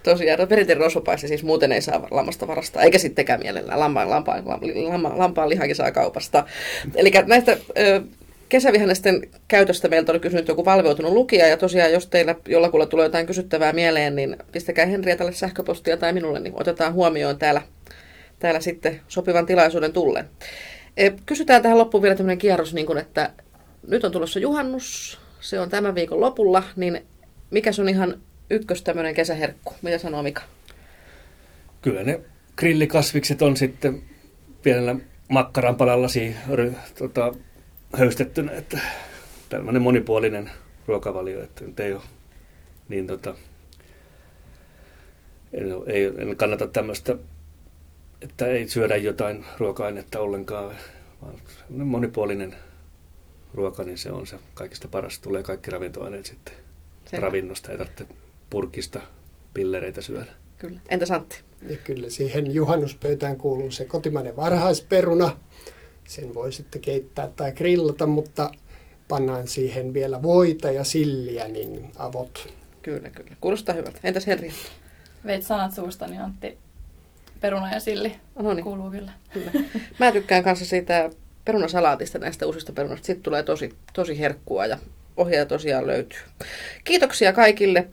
Tosiaan, 0.04 0.48
perinteinen 0.48 0.84
rosvopaisi 0.84 1.28
siis 1.28 1.44
muuten 1.44 1.72
ei 1.72 1.82
saa 1.82 2.08
lammasta 2.12 2.48
varastaa, 2.48 2.84
eikä 2.84 2.98
sittenkään 2.98 3.40
mielellään. 3.40 3.80
Lampaan, 3.80 4.10
lampaan, 4.10 4.44
lampaan, 4.46 5.20
lampaan 5.20 5.50
lihakin 5.50 5.76
saa 5.76 5.92
kaupasta. 5.92 6.46
Eli 6.96 7.12
näistä 7.28 7.58
ö, 7.78 8.02
kesävihannesten 8.50 9.30
käytöstä 9.48 9.88
meiltä 9.88 10.12
oli 10.12 10.20
kysynyt 10.20 10.48
joku 10.48 10.66
valveutunut 10.66 11.14
lukija, 11.14 11.48
ja 11.48 11.58
tosiaan 11.58 11.92
jos 11.92 12.08
teillä 12.08 12.36
jollakulla 12.48 12.86
tulee 12.86 13.06
jotain 13.06 13.28
kysyttävää 13.28 13.74
mieleen, 13.74 14.16
niin 14.16 14.38
pistäkää 14.52 14.86
Henrietalle 14.86 15.34
sähköpostia 15.34 15.98
tai 15.98 16.14
minulle, 16.14 16.40
niin 16.40 16.54
otetaan 16.56 16.94
huomioon 16.94 17.40
täällä 17.40 17.62
täällä 18.40 18.60
sitten 18.60 19.02
sopivan 19.08 19.46
tilaisuuden 19.46 19.94
tullen. 19.94 20.30
E, 20.98 21.12
kysytään 21.26 21.62
tähän 21.62 21.78
loppuun 21.78 22.02
vielä 22.02 22.16
tämmöinen 22.16 22.38
kierros, 22.38 22.74
niin 22.74 22.86
kuin, 22.86 22.98
että 22.98 23.34
nyt 23.88 24.04
on 24.04 24.12
tulossa 24.12 24.40
juhannus, 24.40 25.20
se 25.40 25.60
on 25.60 25.70
tämän 25.70 25.96
viikon 25.96 26.22
lopulla, 26.22 26.64
niin 26.76 27.06
mikä 27.52 27.72
on 27.80 27.90
ihan 27.90 28.22
ykkös 28.50 28.82
tämmöinen 28.82 29.16
kesäherkku? 29.16 29.74
Mitä 29.82 29.98
sanoo 29.98 30.24
Mika? 30.24 30.42
Kyllä 31.82 32.04
ne 32.04 32.20
grillikasvikset 32.56 33.42
on 33.42 33.58
sitten 33.58 34.02
pienellä 34.64 34.96
makkaranpalalla 35.28 36.08
tota, 36.98 37.34
höystettynä, 37.94 38.52
että 38.52 38.80
tämmöinen 39.50 39.82
monipuolinen 39.82 40.52
ruokavalio, 40.88 41.44
että 41.44 41.66
nyt 41.66 41.80
ei 41.80 41.94
ole 41.94 42.02
niin 42.90 43.08
tota, 43.08 43.36
ei, 45.54 46.04
ei 46.04 46.36
kannata 46.38 46.68
tämmöistä 46.68 47.18
että 48.26 48.48
ei 48.48 48.68
syödä 48.68 48.96
jotain 48.96 49.46
ruoka-ainetta 49.58 50.20
ollenkaan, 50.20 50.76
vaan 51.22 51.36
monipuolinen 51.70 52.56
ruoka, 53.54 53.84
niin 53.84 53.98
se 53.98 54.12
on 54.12 54.28
se 54.28 54.40
kaikista 54.54 54.88
paras. 54.88 55.20
Tulee 55.20 55.44
kaikki 55.44 55.72
ravintoaineet 55.72 56.26
sitten 56.26 56.54
Selvä. 57.06 57.26
ravinnosta, 57.26 57.72
ei 57.72 57.78
tarvitse 57.78 58.06
purkista 58.50 59.02
pillereitä 59.54 60.02
syödä. 60.02 60.32
Kyllä. 60.58 60.80
Entä 60.90 61.06
Santti? 61.06 61.40
Ja 61.70 61.78
kyllä 61.78 62.10
siihen 62.10 62.54
juhannuspöytään 62.54 63.38
kuuluu 63.38 63.72
se 63.72 63.86
kotimainen 63.86 64.36
varhaisperuna. 64.36 65.38
Sen 66.08 66.34
voi 66.34 66.52
sitten 66.52 66.82
keittää 66.82 67.30
tai 67.36 67.52
grillata, 67.52 68.06
mutta 68.08 68.52
pannaan 69.08 69.48
siihen 69.48 69.94
vielä 69.94 70.24
voita 70.24 70.72
ja 70.72 70.84
silliä, 70.84 71.48
niin 71.48 71.92
avot. 71.98 72.54
Kyllä, 72.82 73.10
kyllä. 73.10 73.36
Kuulostaa 73.42 73.76
hyvältä. 73.76 74.00
Entäs 74.04 74.28
Henri? 74.28 74.52
Veit 75.26 75.44
sanat 75.44 75.74
suustani 75.74 76.18
Antti 76.18 76.65
peruna 77.40 77.74
ja 77.74 77.80
silli 77.80 78.16
no 78.36 78.54
niin. 78.54 78.64
kuuluu 78.64 78.92
kyllä. 78.92 79.12
kyllä. 79.34 79.52
Mä 80.00 80.12
tykkään 80.12 80.44
kanssa 80.44 80.66
siitä 80.66 81.10
perunasalaatista 81.46 82.20
näistä 82.20 82.46
uusista 82.46 82.74
perunoista. 82.74 83.06
Sitten 83.06 83.24
tulee 83.24 83.44
tosi, 83.44 83.74
tosi 83.94 84.20
herkkua 84.20 84.66
ja 84.66 84.78
ohjaaja 85.18 85.46
tosiaan 85.46 85.88
löytyy. 85.88 86.20
Kiitoksia 86.84 87.34
kaikille 87.34 87.88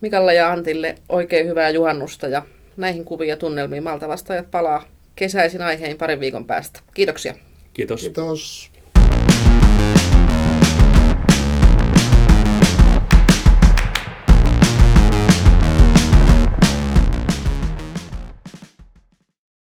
Mikalla 0.00 0.32
ja 0.32 0.52
Antille. 0.52 0.94
Oikein 1.08 1.46
hyvää 1.46 1.70
juhannusta 1.70 2.28
ja 2.28 2.42
näihin 2.76 3.04
kuviin 3.04 3.28
ja 3.28 3.36
tunnelmiin 3.36 3.82
Malta 3.82 4.08
vastaajat 4.08 4.50
palaa 4.50 4.84
kesäisin 5.16 5.62
aiheen 5.62 5.98
parin 5.98 6.20
viikon 6.20 6.46
päästä. 6.46 6.80
Kiitoksia. 6.94 7.34
Kiitos. 7.74 8.00
Kiitos. 8.00 8.75